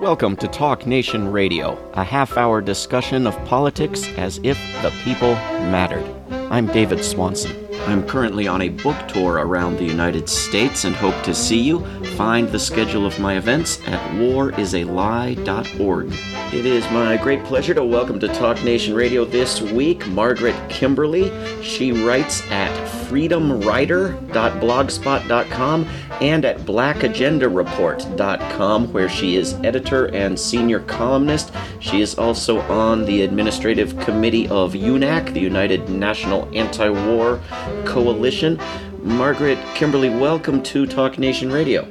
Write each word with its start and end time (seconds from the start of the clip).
Welcome 0.00 0.36
to 0.36 0.46
Talk 0.48 0.86
Nation 0.86 1.32
Radio, 1.32 1.78
a 1.94 2.04
half 2.04 2.36
hour 2.36 2.60
discussion 2.60 3.26
of 3.26 3.34
politics 3.46 4.06
as 4.18 4.38
if 4.42 4.58
the 4.82 4.90
people 5.02 5.32
mattered. 5.70 6.04
I'm 6.52 6.66
David 6.66 7.02
Swanson. 7.02 7.66
I'm 7.86 8.06
currently 8.06 8.46
on 8.46 8.60
a 8.60 8.68
book 8.68 9.08
tour 9.08 9.34
around 9.34 9.78
the 9.78 9.86
United 9.86 10.28
States 10.28 10.84
and 10.84 10.94
hope 10.94 11.14
to 11.22 11.34
see 11.34 11.60
you. 11.60 11.80
Find 12.16 12.46
the 12.48 12.58
schedule 12.58 13.06
of 13.06 13.18
my 13.18 13.38
events 13.38 13.80
at 13.86 13.98
warisalie.org. 14.16 16.12
It 16.52 16.66
is 16.66 16.84
my 16.90 17.16
great 17.16 17.42
pleasure 17.44 17.72
to 17.74 17.84
welcome 17.84 18.20
to 18.20 18.28
Talk 18.28 18.62
Nation 18.64 18.94
Radio 18.94 19.24
this 19.24 19.62
week 19.62 20.06
Margaret 20.08 20.54
Kimberley. 20.68 21.32
She 21.62 21.92
writes 21.92 22.42
at 22.50 22.70
freedomrider.blogspot.com 23.08 25.86
and 26.20 26.44
at 26.44 26.58
blackagendareport.com, 26.60 28.92
where 28.92 29.08
she 29.08 29.36
is 29.36 29.54
editor 29.64 30.14
and 30.14 30.38
senior 30.38 30.78
columnist. 30.80 31.52
She 31.80 32.00
is 32.00 32.16
also 32.18 32.60
on 32.62 33.04
the 33.04 33.22
administrative 33.22 33.98
committee 33.98 34.48
of 34.48 34.74
UNAC, 34.74 35.32
the 35.32 35.40
United 35.40 35.88
National 35.88 36.48
Anti 36.54 36.88
War 36.88 37.40
Coalition. 37.84 38.60
Margaret 39.02 39.58
Kimberley, 39.74 40.10
welcome 40.10 40.62
to 40.64 40.86
Talk 40.86 41.18
Nation 41.18 41.52
Radio. 41.52 41.88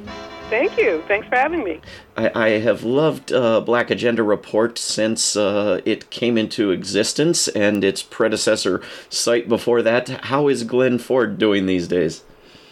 Thank 0.50 0.78
you. 0.78 1.02
Thanks 1.08 1.26
for 1.26 1.34
having 1.34 1.64
me. 1.64 1.80
I, 2.16 2.30
I 2.34 2.48
have 2.60 2.84
loved 2.84 3.32
uh, 3.32 3.60
Black 3.62 3.90
Agenda 3.90 4.22
Report 4.22 4.78
since 4.78 5.36
uh, 5.36 5.80
it 5.84 6.10
came 6.10 6.38
into 6.38 6.70
existence 6.70 7.48
and 7.48 7.82
its 7.82 8.02
predecessor 8.02 8.80
site 9.08 9.48
before 9.48 9.82
that. 9.82 10.08
How 10.26 10.46
is 10.46 10.62
Glen 10.62 10.98
Ford 10.98 11.38
doing 11.38 11.66
these 11.66 11.88
days? 11.88 12.22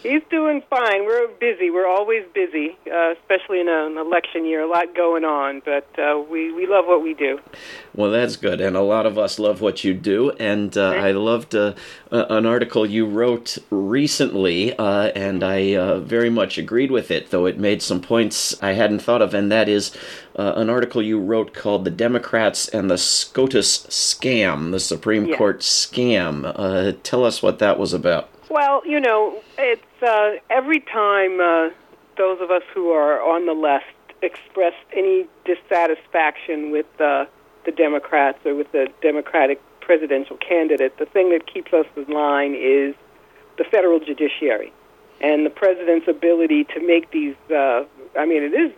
He's 0.04 0.20
doing 0.28 0.62
fine. 0.68 1.06
We're 1.06 1.28
busy. 1.28 1.70
We're 1.70 1.88
always 1.88 2.26
busy, 2.34 2.76
uh, 2.92 3.12
especially 3.12 3.58
in 3.58 3.70
an 3.70 3.96
election 3.96 4.44
year. 4.44 4.60
A 4.60 4.68
lot 4.68 4.94
going 4.94 5.24
on, 5.24 5.62
but 5.64 5.88
uh, 5.98 6.22
we 6.30 6.52
we 6.52 6.66
love 6.66 6.84
what 6.84 7.02
we 7.02 7.14
do. 7.14 7.40
Well, 7.94 8.10
that's 8.10 8.36
good, 8.36 8.60
and 8.60 8.76
a 8.76 8.82
lot 8.82 9.06
of 9.06 9.16
us 9.16 9.38
love 9.38 9.62
what 9.62 9.82
you 9.82 9.94
do. 9.94 10.30
And 10.32 10.76
uh, 10.76 10.90
I 10.90 11.12
loved 11.12 11.54
uh, 11.54 11.72
an 12.10 12.44
article 12.44 12.84
you 12.84 13.06
wrote 13.06 13.56
recently, 13.70 14.76
uh, 14.76 15.10
and 15.16 15.42
I 15.42 15.74
uh, 15.74 16.00
very 16.00 16.28
much 16.28 16.58
agreed 16.58 16.90
with 16.90 17.10
it, 17.10 17.30
though 17.30 17.46
it 17.46 17.58
made 17.58 17.80
some 17.80 18.02
points 18.02 18.62
I 18.62 18.72
hadn't 18.72 18.98
thought 19.00 19.22
of, 19.22 19.32
and 19.32 19.50
that 19.50 19.70
is 19.70 19.90
an 20.34 20.68
article 20.68 21.00
you 21.00 21.18
wrote 21.18 21.54
called 21.54 21.86
"The 21.86 21.90
Democrats 21.90 22.68
and 22.68 22.90
the 22.90 22.98
SCOTUS 22.98 23.86
Scam," 23.88 24.70
the 24.70 24.80
Supreme 24.80 25.24
Yeah. 25.24 25.38
Court 25.38 25.60
scam. 25.60 26.94
tell 27.02 27.24
us 27.24 27.42
what 27.42 27.58
that 27.60 27.78
was 27.78 27.94
about. 27.94 28.28
Well, 28.50 28.82
you 28.86 29.00
know, 29.00 29.40
it's 29.56 29.82
uh, 30.04 30.32
every 30.50 30.80
time 30.80 31.40
uh, 31.40 31.70
those 32.16 32.40
of 32.40 32.50
us 32.50 32.62
who 32.74 32.90
are 32.90 33.20
on 33.22 33.46
the 33.46 33.52
left 33.52 33.86
express 34.22 34.74
any 34.92 35.26
dissatisfaction 35.44 36.70
with 36.70 36.86
uh, 37.00 37.26
the 37.64 37.72
Democrats 37.72 38.38
or 38.44 38.54
with 38.54 38.70
the 38.72 38.88
Democratic 39.02 39.60
presidential 39.80 40.36
candidate, 40.36 40.96
the 40.98 41.06
thing 41.06 41.30
that 41.30 41.46
keeps 41.52 41.72
us 41.72 41.86
in 41.96 42.12
line 42.12 42.54
is 42.54 42.94
the 43.58 43.64
federal 43.64 44.00
judiciary 44.00 44.72
and 45.20 45.46
the 45.46 45.50
president's 45.50 46.08
ability 46.08 46.64
to 46.64 46.86
make 46.86 47.10
these. 47.10 47.36
Uh, 47.50 47.84
I 48.18 48.26
mean, 48.26 48.42
it 48.42 48.54
is 48.54 48.72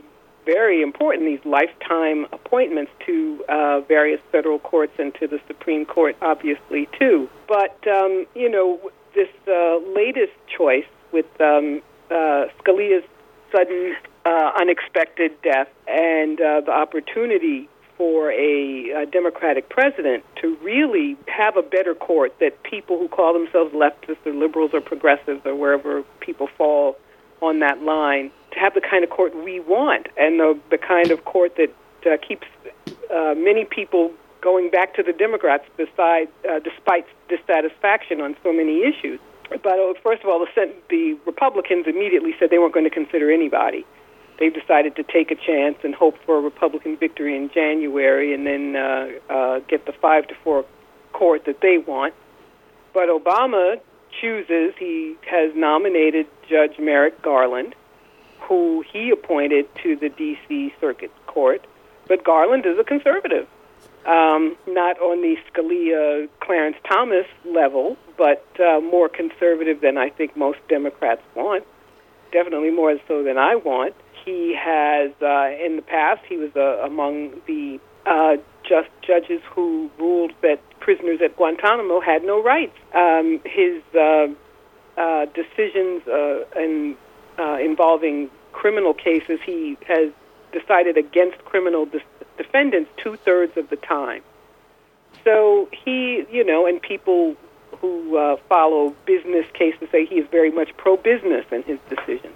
very 0.44 0.80
important 0.82 1.24
these 1.24 1.44
lifetime 1.44 2.26
appointments 2.32 2.92
to 3.04 3.44
uh, 3.48 3.80
various 3.80 4.20
federal 4.30 4.58
courts 4.58 4.92
and 4.98 5.14
to 5.16 5.26
the 5.26 5.40
Supreme 5.46 5.84
Court, 5.84 6.16
obviously 6.22 6.88
too. 6.98 7.28
But 7.48 7.76
um, 7.88 8.26
you 8.34 8.48
know, 8.48 8.90
this 9.14 9.28
uh, 9.48 9.78
latest 9.94 10.32
choice 10.56 10.84
with 11.12 11.26
um, 11.40 11.82
uh, 12.10 12.46
Scalia's 12.58 13.04
sudden, 13.52 13.96
uh, 14.24 14.52
unexpected 14.60 15.32
death 15.42 15.68
and 15.86 16.40
uh, 16.40 16.60
the 16.62 16.72
opportunity 16.72 17.68
for 17.96 18.30
a, 18.32 18.92
uh 18.92 19.04
Democratic 19.06 19.70
president 19.70 20.22
to 20.42 20.56
really 20.56 21.16
have 21.28 21.56
a 21.56 21.62
better 21.62 21.94
court 21.94 22.34
that 22.40 22.62
people 22.62 22.98
who 22.98 23.08
call 23.08 23.32
themselves 23.32 23.72
leftists 23.72 24.24
or 24.26 24.34
liberals 24.34 24.72
or 24.74 24.82
progressives 24.82 25.40
or 25.46 25.54
wherever 25.54 26.02
people 26.20 26.48
fall 26.58 26.98
on 27.40 27.60
that 27.60 27.82
line 27.82 28.30
to 28.52 28.58
have 28.58 28.74
the 28.74 28.80
kind 28.80 29.02
of 29.04 29.10
court 29.10 29.34
we 29.44 29.60
want 29.60 30.08
and 30.16 30.38
the, 30.40 30.58
the 30.70 30.78
kind 30.78 31.10
of 31.10 31.24
court 31.24 31.56
that 31.56 31.72
uh, 32.06 32.16
keeps 32.26 32.46
uh, 33.10 33.34
many 33.36 33.64
people 33.64 34.12
going 34.40 34.70
back 34.70 34.94
to 34.94 35.02
the 35.02 35.12
Democrats 35.12 35.64
beside, 35.76 36.28
uh, 36.48 36.60
despite 36.60 37.06
dissatisfaction 37.28 38.20
on 38.20 38.36
so 38.42 38.52
many 38.52 38.82
issues. 38.84 39.18
But 39.48 39.66
uh, 39.66 39.94
first 40.02 40.22
of 40.22 40.28
all, 40.28 40.44
the, 40.44 40.74
the 40.90 41.18
Republicans 41.26 41.86
immediately 41.86 42.34
said 42.38 42.50
they 42.50 42.58
weren't 42.58 42.74
going 42.74 42.84
to 42.84 42.90
consider 42.90 43.30
anybody. 43.30 43.84
They 44.38 44.50
decided 44.50 44.96
to 44.96 45.02
take 45.02 45.30
a 45.30 45.34
chance 45.34 45.78
and 45.82 45.94
hope 45.94 46.16
for 46.26 46.38
a 46.38 46.40
Republican 46.40 46.96
victory 46.96 47.36
in 47.36 47.50
January, 47.50 48.34
and 48.34 48.46
then 48.46 48.76
uh, 48.76 49.08
uh, 49.30 49.60
get 49.60 49.86
the 49.86 49.92
five 49.92 50.28
to 50.28 50.34
four 50.44 50.64
court 51.12 51.46
that 51.46 51.60
they 51.60 51.78
want. 51.78 52.12
But 52.92 53.08
Obama 53.08 53.80
chooses. 54.20 54.74
He 54.78 55.16
has 55.30 55.54
nominated 55.54 56.26
Judge 56.48 56.78
Merrick 56.78 57.22
Garland, 57.22 57.74
who 58.40 58.84
he 58.92 59.10
appointed 59.10 59.66
to 59.82 59.96
the 59.96 60.10
D.C. 60.10 60.74
Circuit 60.80 61.12
Court. 61.26 61.66
But 62.08 62.22
Garland 62.24 62.66
is 62.66 62.78
a 62.78 62.84
conservative 62.84 63.48
um, 64.06 64.56
not 64.66 65.00
on 65.00 65.20
the 65.20 65.36
Scalia 65.50 66.28
Clarence 66.40 66.76
Thomas 66.88 67.26
level, 67.44 67.96
but 68.16 68.44
uh, 68.60 68.80
more 68.80 69.08
conservative 69.08 69.80
than 69.80 69.98
I 69.98 70.10
think 70.10 70.36
most 70.36 70.58
Democrats 70.68 71.22
want. 71.34 71.64
Definitely 72.32 72.70
more 72.70 72.96
so 73.08 73.22
than 73.22 73.38
I 73.38 73.56
want. 73.56 73.94
He 74.24 74.54
has, 74.58 75.10
uh, 75.22 75.50
in 75.64 75.76
the 75.76 75.84
past, 75.86 76.22
he 76.28 76.36
was 76.36 76.50
uh, 76.56 76.84
among 76.84 77.40
the 77.46 77.80
uh, 78.06 78.36
just 78.62 78.88
judges 79.06 79.40
who 79.50 79.90
ruled 79.98 80.32
that 80.42 80.60
prisoners 80.80 81.20
at 81.22 81.36
Guantanamo 81.36 82.00
had 82.00 82.24
no 82.24 82.42
rights. 82.42 82.76
Um, 82.94 83.40
his 83.44 83.82
uh, 83.94 84.26
uh, 84.96 85.26
decisions 85.26 86.06
uh, 86.06 86.44
in, 86.56 86.96
uh, 87.38 87.58
involving 87.58 88.30
criminal 88.52 88.94
cases, 88.94 89.40
he 89.44 89.76
has 89.86 90.10
decided 90.52 90.96
against 90.96 91.38
criminal 91.44 91.86
dis- 91.86 92.02
defendants 92.36 92.90
two 92.96 93.16
thirds 93.16 93.56
of 93.56 93.70
the 93.70 93.76
time. 93.76 94.22
So 95.24 95.68
he, 95.72 96.24
you 96.30 96.44
know, 96.44 96.66
and 96.66 96.80
people 96.80 97.36
who 97.80 98.16
uh, 98.16 98.36
follow 98.48 98.94
business 99.06 99.46
cases 99.54 99.88
say 99.90 100.06
he 100.06 100.16
is 100.16 100.28
very 100.30 100.50
much 100.50 100.76
pro 100.76 100.96
business 100.96 101.44
in 101.50 101.62
his 101.64 101.78
decisions. 101.88 102.34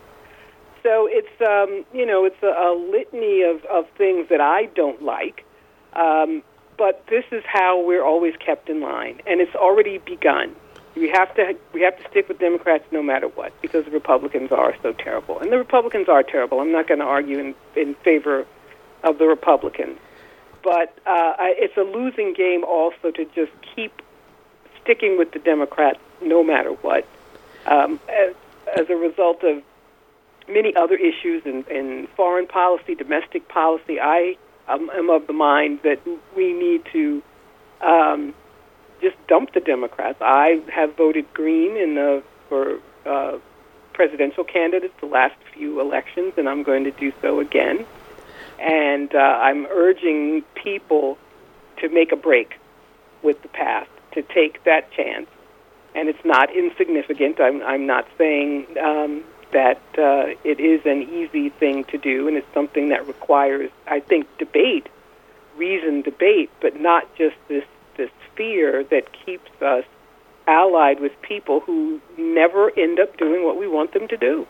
So 0.83 1.09
it's, 1.11 1.41
um, 1.41 1.84
you 1.93 2.06
know, 2.06 2.25
it's 2.25 2.43
a, 2.43 2.47
a 2.47 2.72
litany 2.91 3.43
of, 3.43 3.65
of 3.66 3.87
things 3.97 4.28
that 4.31 4.41
I 4.41 4.66
don't 4.75 5.03
like. 5.03 5.44
Um, 5.93 6.43
but 6.81 7.05
this 7.11 7.25
is 7.31 7.43
how 7.47 7.84
we're 7.84 8.03
always 8.03 8.34
kept 8.37 8.71
in 8.71 8.81
line, 8.81 9.21
and 9.27 9.43
it's 9.43 9.55
already 9.55 9.99
begun. 9.99 10.56
We 10.97 11.11
have 11.11 11.34
to 11.34 11.55
we 11.75 11.82
have 11.82 11.97
to 11.99 12.09
stick 12.09 12.27
with 12.27 12.38
Democrats 12.38 12.84
no 12.91 13.03
matter 13.03 13.28
what 13.28 13.53
because 13.61 13.84
the 13.84 13.91
Republicans 13.91 14.50
are 14.50 14.75
so 14.82 14.93
terrible, 14.93 15.38
and 15.38 15.53
the 15.53 15.59
Republicans 15.59 16.09
are 16.09 16.22
terrible. 16.22 16.59
I'm 16.59 16.72
not 16.72 16.88
going 16.88 17.00
to 17.00 17.06
argue 17.06 17.38
in 17.38 17.55
in 17.77 17.94
favor 17.97 18.47
of 19.03 19.19
the 19.19 19.27
Republicans, 19.27 19.99
but 20.62 20.97
uh, 21.06 21.34
it's 21.38 21.77
a 21.77 21.83
losing 21.83 22.34
game 22.34 22.65
also 22.65 23.11
to 23.11 23.25
just 23.34 23.53
keep 23.75 24.03
sticking 24.83 25.19
with 25.19 25.33
the 25.33 25.38
Democrats 25.38 25.99
no 26.22 26.43
matter 26.43 26.71
what. 26.71 27.06
Um, 27.66 28.00
as, 28.09 28.34
as 28.78 28.91
a 28.91 28.97
result 28.97 29.43
of 29.44 29.62
many 30.49 30.75
other 30.75 30.97
issues 30.97 31.44
in, 31.44 31.65
in 31.71 32.09
foreign 32.16 32.47
policy, 32.47 32.94
domestic 32.94 33.49
policy, 33.49 34.00
I 34.00 34.37
um, 34.69 34.91
am 34.94 35.11
of 35.11 35.27
the 35.27 35.32
mind 35.32 35.81
that 35.82 36.00
we 36.37 36.53
need 36.53 36.84
to 36.93 37.22
um, 37.81 38.34
just 39.00 39.17
dump 39.28 39.53
the 39.53 39.61
Democrats. 39.61 40.19
I 40.21 40.62
have 40.72 40.97
voted 40.97 41.32
Green 41.34 41.77
in 41.77 41.94
the 41.94 42.22
for 42.49 42.81
uh, 43.06 43.38
presidential 43.93 44.44
candidates 44.44 44.94
the 45.00 45.06
last 45.06 45.37
few 45.55 45.81
elections, 45.81 46.34
and 46.37 46.49
I'm 46.49 46.62
going 46.62 46.84
to 46.84 46.91
do 46.91 47.12
so 47.21 47.41
again. 47.41 47.87
And 48.60 49.14
uh, 49.14 49.18
I'm 49.18 49.66
urging 49.66 50.42
people 50.54 51.18
to 51.78 51.88
make 51.88 52.12
a 52.12 52.16
break 52.16 52.58
with 53.22 53.40
the 53.42 53.48
past, 53.48 53.90
to 54.12 54.22
take 54.22 54.64
that 54.64 54.92
chance. 54.92 55.26
And 55.94 56.08
it's 56.08 56.24
not 56.24 56.54
insignificant. 56.54 57.40
I'm, 57.40 57.62
I'm 57.62 57.86
not 57.86 58.06
saying 58.16 58.66
um, 58.78 59.24
that 59.52 59.80
uh, 59.98 60.36
it 60.44 60.60
is 60.60 60.82
an 60.84 61.02
easy 61.02 61.48
thing 61.48 61.84
to 61.84 61.98
do, 61.98 62.28
and 62.28 62.36
it's 62.36 62.54
something 62.54 62.90
that 62.90 63.06
requires, 63.06 63.70
I 63.86 64.00
think, 64.00 64.26
debate, 64.38 64.88
reasoned 65.56 66.04
debate, 66.04 66.50
but 66.60 66.80
not 66.80 67.12
just 67.16 67.36
this 67.48 67.64
this 67.96 68.10
fear 68.34 68.84
that 68.84 69.12
keeps 69.26 69.50
us 69.60 69.84
allied 70.46 71.00
with 71.00 71.12
people 71.20 71.60
who 71.60 72.00
never 72.16 72.70
end 72.78 72.98
up 72.98 73.16
doing 73.18 73.44
what 73.44 73.58
we 73.58 73.66
want 73.66 73.92
them 73.92 74.08
to 74.08 74.16
do. 74.16 74.46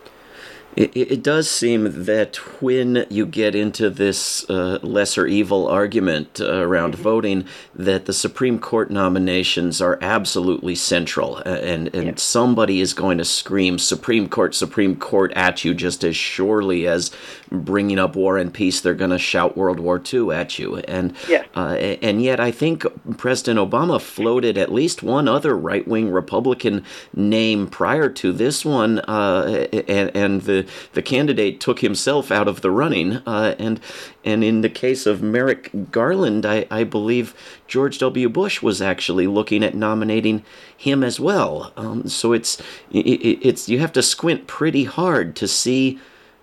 It, 0.77 0.97
it, 0.97 1.23
does 1.23 1.51
seem 1.51 2.05
that 2.05 2.37
when 2.63 3.05
you 3.11 3.27
get 3.27 3.57
into 3.57 3.91
this 3.91 4.49
uh, 4.49 4.79
lesser 4.83 5.27
evil 5.27 5.67
argument 5.67 6.41
uh, 6.41 6.65
around 6.65 6.95
mm-hmm. 6.95 7.03
voting, 7.03 7.45
that 7.75 8.07
the 8.07 8.13
Supreme 8.13 8.59
Court 8.61 8.89
nominations 8.89 9.83
are 9.83 9.99
absolutely 10.01 10.77
central, 10.77 11.39
uh, 11.39 11.49
and 11.49 11.93
and 11.93 12.07
yeah. 12.07 12.15
somebody 12.17 12.81
is 12.81 12.95
going 12.95 13.19
to 13.19 13.25
scream 13.25 13.81
Supreme 13.81 14.29
Court, 14.29 14.55
Supreme 14.55 14.95
Court 14.95 15.33
at 15.35 15.65
you 15.65 15.75
just 15.75 16.05
as 16.05 16.15
surely 16.15 16.87
as 16.87 17.11
bringing 17.51 17.99
up 17.99 18.15
War 18.15 18.39
and 18.39 18.55
Peace. 18.55 18.81
They're 18.81 18.95
going 18.95 19.11
to 19.11 19.19
shout 19.19 19.57
World 19.57 19.81
War 19.81 20.01
II 20.01 20.31
at 20.31 20.59
you, 20.59 20.77
and 20.77 21.17
yeah. 21.29 21.45
Uh, 21.55 21.75
and 22.01 22.23
yet 22.23 22.39
I 22.39 22.53
think 22.53 22.85
President 23.19 23.59
Obama 23.59 24.01
floated 24.01 24.57
at 24.57 24.73
least 24.73 25.03
one 25.03 25.27
other 25.27 25.57
right 25.57 25.87
wing 25.87 26.13
Republican 26.13 26.85
name 27.13 27.67
prior 27.67 28.09
to 28.09 28.33
this 28.33 28.65
one, 28.65 29.01
uh, 29.01 29.67
and 29.89 30.15
and 30.15 30.43
the 30.43 30.60
the 30.93 31.03
candidate 31.03 31.61
took 31.61 31.81
himself 31.81 32.31
out 32.31 32.49
of 32.49 32.61
the 32.61 32.71
running. 32.71 33.17
Uh, 33.27 33.55
and 33.59 33.81
and 34.25 34.45
in 34.45 34.61
the 34.61 34.69
case 34.69 35.07
of 35.07 35.23
Merrick 35.23 35.71
Garland, 35.91 36.45
I, 36.45 36.67
I 36.71 36.85
believe 36.85 37.35
George 37.67 37.99
W. 37.99 38.29
Bush 38.29 38.63
was 38.63 38.83
actually 38.83 39.27
looking 39.27 39.63
at 39.65 39.75
nominating 39.75 40.45
him 40.77 41.03
as 41.03 41.19
well. 41.19 41.73
Um, 41.77 42.09
so 42.09 42.33
it's 42.33 42.61
it, 42.91 42.99
it's 43.01 43.69
you 43.69 43.79
have 43.79 43.93
to 43.93 44.03
squint 44.03 44.47
pretty 44.47 44.85
hard 44.85 45.37
to 45.37 45.49
see 45.49 45.99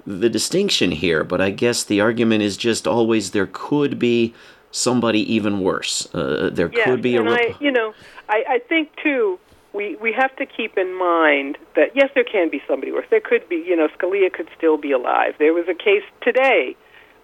the 0.05 0.29
distinction 0.29 0.91
here. 0.91 1.23
But 1.23 1.41
I 1.41 1.51
guess 1.51 1.83
the 1.83 2.01
argument 2.01 2.43
is 2.43 2.57
just 2.57 2.87
always 2.87 3.31
there 3.31 3.49
could 3.51 3.99
be 3.99 4.33
somebody 4.71 5.19
even 5.33 5.61
worse. 5.61 6.07
Uh, 6.13 6.49
there 6.51 6.69
yes, 6.73 6.85
could 6.85 7.01
be 7.01 7.15
a. 7.15 7.21
And 7.21 7.29
I, 7.29 7.55
you 7.59 7.71
know, 7.71 7.93
I, 8.29 8.43
I 8.47 8.59
think 8.59 8.95
too 9.03 9.39
we 9.77 9.95
we 9.97 10.11
have 10.11 10.35
to 10.37 10.45
keep 10.45 10.75
in 10.77 10.97
mind 10.97 11.57
that 11.75 11.95
yes, 11.95 12.09
there 12.15 12.23
can 12.23 12.49
be 12.49 12.61
somebody 12.67 12.91
worse. 12.91 13.05
There 13.11 13.21
could 13.21 13.47
be, 13.47 13.57
you 13.57 13.75
know, 13.75 13.87
Scalia 13.89 14.33
could 14.33 14.49
still 14.57 14.75
be 14.75 14.91
alive. 14.91 15.35
There 15.37 15.53
was 15.53 15.67
a 15.69 15.75
case 15.75 16.03
today 16.21 16.75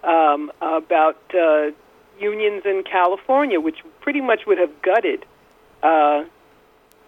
um, 0.03 0.51
about 0.61 1.19
uh, 1.33 1.71
unions 2.19 2.61
in 2.65 2.83
California, 2.89 3.59
which 3.59 3.79
pretty 4.01 4.21
much 4.21 4.41
would 4.45 4.59
have 4.59 4.81
gutted 4.83 5.25
uh, 5.81 6.25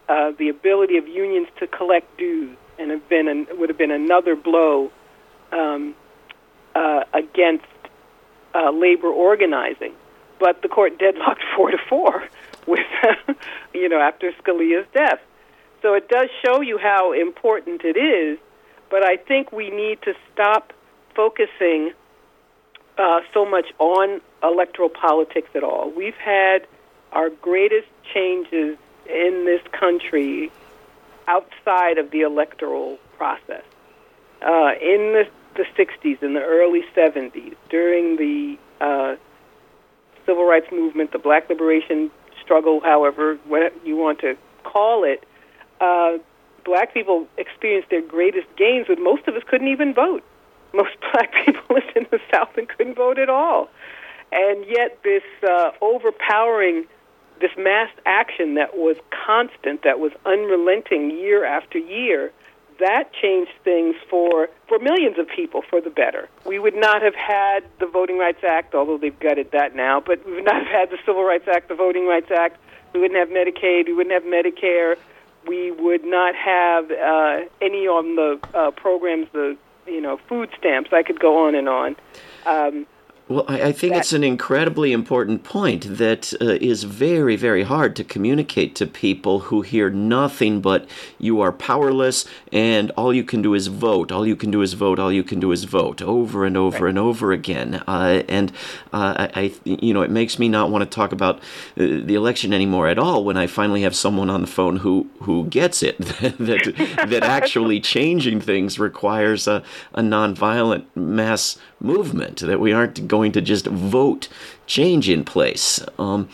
uh, 0.09 0.31
the 0.31 0.49
ability 0.49 0.97
of 0.97 1.07
unions 1.07 1.47
to 1.59 1.67
collect 1.67 2.17
dues, 2.17 2.57
and 2.79 2.89
have 2.89 3.07
been 3.07 3.27
an, 3.27 3.47
would 3.51 3.69
have 3.69 3.77
been 3.77 3.91
another 3.91 4.35
blow 4.35 4.91
um, 5.51 5.95
uh, 6.73 7.03
against 7.13 7.65
uh, 8.55 8.71
labor 8.71 9.09
organizing. 9.09 9.93
But 10.39 10.63
the 10.63 10.69
court 10.69 10.97
deadlocked 11.03 11.43
four 11.55 11.69
to 11.69 11.77
four 11.87 12.23
with, 12.65 12.79
you 13.75 13.89
know, 13.89 13.99
after 13.99 14.31
Scalia's 14.43 14.87
death. 14.91 15.19
So 15.85 15.93
it 15.93 16.09
does 16.09 16.29
show 16.43 16.61
you 16.61 16.79
how 16.79 17.13
important 17.13 17.83
it 17.85 17.95
is, 17.95 18.39
but 18.89 19.03
I 19.03 19.17
think 19.17 19.51
we 19.51 19.69
need 19.69 20.01
to 20.01 20.15
stop 20.33 20.73
focusing 21.15 21.91
uh, 22.97 23.19
so 23.35 23.45
much 23.45 23.67
on 23.77 24.19
electoral 24.41 24.89
politics 24.89 25.49
at 25.53 25.63
all. 25.63 25.91
We've 25.95 26.15
had 26.15 26.65
our 27.11 27.29
greatest 27.29 27.87
changes 28.15 28.79
in 29.07 29.45
this 29.45 29.61
country 29.79 30.51
outside 31.27 31.99
of 31.99 32.09
the 32.09 32.21
electoral 32.21 32.97
process. 33.17 33.63
Uh, 34.41 34.71
in 34.81 35.13
the, 35.13 35.25
the 35.53 35.65
60s, 35.77 36.23
in 36.23 36.33
the 36.33 36.41
early 36.41 36.81
70s, 36.97 37.53
during 37.69 38.15
the 38.15 38.57
uh, 38.81 39.17
civil 40.25 40.45
rights 40.45 40.71
movement, 40.71 41.11
the 41.11 41.19
black 41.19 41.47
liberation 41.47 42.09
struggle, 42.43 42.79
however 42.79 43.37
what 43.45 43.71
you 43.85 43.95
want 43.95 44.17
to 44.21 44.35
call 44.63 45.03
it, 45.03 45.23
uh, 45.85 46.17
black 46.63 46.93
people 46.93 47.27
experienced 47.37 47.89
their 47.89 48.01
greatest 48.01 48.47
gains 48.57 48.89
when 48.89 49.03
most 49.03 49.27
of 49.27 49.35
us 49.35 49.43
couldn't 49.47 49.67
even 49.67 49.93
vote. 49.93 50.23
Most 50.73 50.95
black 51.11 51.31
people 51.45 51.63
lived 51.69 51.95
in 51.95 52.07
the 52.11 52.19
South 52.31 52.57
and 52.57 52.67
couldn't 52.67 52.95
vote 52.95 53.19
at 53.19 53.29
all. 53.29 53.69
And 54.31 54.65
yet, 54.67 54.99
this 55.03 55.23
uh, 55.47 55.71
overpowering, 55.81 56.85
this 57.39 57.51
mass 57.57 57.89
action 58.05 58.55
that 58.55 58.75
was 58.75 58.97
constant, 59.25 59.83
that 59.83 59.99
was 59.99 60.11
unrelenting 60.25 61.11
year 61.11 61.45
after 61.45 61.77
year, 61.77 62.31
that 62.79 63.13
changed 63.13 63.51
things 63.63 63.95
for, 64.09 64.49
for 64.67 64.79
millions 64.79 65.17
of 65.17 65.27
people 65.29 65.61
for 65.69 65.79
the 65.79 65.89
better. 65.89 66.27
We 66.45 66.59
would 66.59 66.75
not 66.75 67.01
have 67.01 67.15
had 67.15 67.63
the 67.79 67.85
Voting 67.85 68.17
Rights 68.17 68.43
Act, 68.43 68.75
although 68.75 68.97
they've 68.97 69.17
gutted 69.17 69.51
that 69.51 69.75
now, 69.75 70.01
but 70.01 70.25
we 70.25 70.33
would 70.33 70.43
not 70.43 70.55
have 70.55 70.67
had 70.67 70.89
the 70.89 70.97
Civil 71.05 71.23
Rights 71.23 71.47
Act, 71.47 71.69
the 71.69 71.75
Voting 71.75 72.07
Rights 72.07 72.31
Act. 72.31 72.57
We 72.93 72.99
wouldn't 72.99 73.19
have 73.19 73.29
Medicaid. 73.29 73.87
We 73.87 73.93
wouldn't 73.93 74.13
have 74.13 74.23
Medicare. 74.23 74.95
We 75.47 75.71
would 75.71 76.03
not 76.03 76.35
have 76.35 76.91
uh, 76.91 77.41
any 77.61 77.87
on 77.87 78.15
the 78.15 78.39
uh, 78.53 78.71
programs, 78.71 79.27
the 79.31 79.57
you 79.85 80.01
know 80.01 80.17
food 80.27 80.49
stamps. 80.57 80.91
I 80.93 81.03
could 81.03 81.19
go 81.19 81.45
on 81.45 81.55
and 81.55 81.69
on. 81.69 81.95
Um, 82.45 82.87
well, 83.27 83.43
I, 83.47 83.63
I 83.63 83.71
think 83.71 83.93
that, 83.93 84.01
it's 84.01 84.13
an 84.13 84.23
incredibly 84.23 84.91
important 84.93 85.43
point 85.43 85.97
that 85.97 86.31
uh, 86.39 86.57
is 86.61 86.83
very, 86.83 87.35
very 87.35 87.63
hard 87.63 87.95
to 87.95 88.03
communicate 88.03 88.75
to 88.75 88.85
people 88.85 89.39
who 89.39 89.61
hear 89.61 89.89
nothing 89.89 90.61
but 90.61 90.87
you 91.17 91.41
are 91.41 91.51
powerless 91.51 92.25
and 92.51 92.91
all 92.91 93.11
you 93.11 93.23
can 93.23 93.41
do 93.41 93.55
is 93.55 93.65
vote, 93.65 94.11
all 94.11 94.27
you 94.27 94.35
can 94.35 94.51
do 94.51 94.61
is 94.61 94.73
vote, 94.73 94.99
all 94.99 95.11
you 95.11 95.23
can 95.23 95.39
do 95.39 95.51
is 95.51 95.63
vote 95.63 96.03
over 96.03 96.45
and 96.45 96.55
over 96.55 96.85
right. 96.85 96.89
and 96.89 96.99
over 96.99 97.31
again. 97.31 97.81
Uh, 97.87 98.21
and 98.29 98.51
uh, 98.93 99.27
I, 99.33 99.53
you 99.63 99.93
know, 99.93 100.03
it 100.03 100.11
makes 100.11 100.37
me 100.37 100.47
not 100.47 100.69
want 100.69 100.83
to 100.83 100.95
talk 100.95 101.11
about 101.11 101.37
uh, 101.39 101.41
the 101.77 102.13
election 102.13 102.53
anymore 102.53 102.87
at 102.87 102.99
all 102.99 103.23
when 103.23 103.37
I 103.37 103.47
finally 103.47 103.81
have 103.81 103.95
someone 103.95 104.29
on 104.29 104.41
the 104.41 104.47
phone 104.47 104.77
who, 104.77 105.09
who 105.21 105.47
gets 105.47 105.81
it 105.81 105.97
that 105.97 107.05
that 107.07 107.23
actually 107.23 107.79
changing 107.95 108.39
things 108.39 108.77
requires 108.77 109.47
a, 109.47 109.63
a 109.95 110.01
nonviolent 110.01 110.85
mass 110.93 111.57
movement 111.79 112.39
that 112.39 112.59
we 112.59 112.71
aren't 112.71 113.07
going 113.07 113.14
to 113.23 113.41
just 113.41 113.67
vote 113.67 114.27
change 114.67 115.09
in 115.09 115.23
place. 115.23 115.79
Um, 115.97 116.29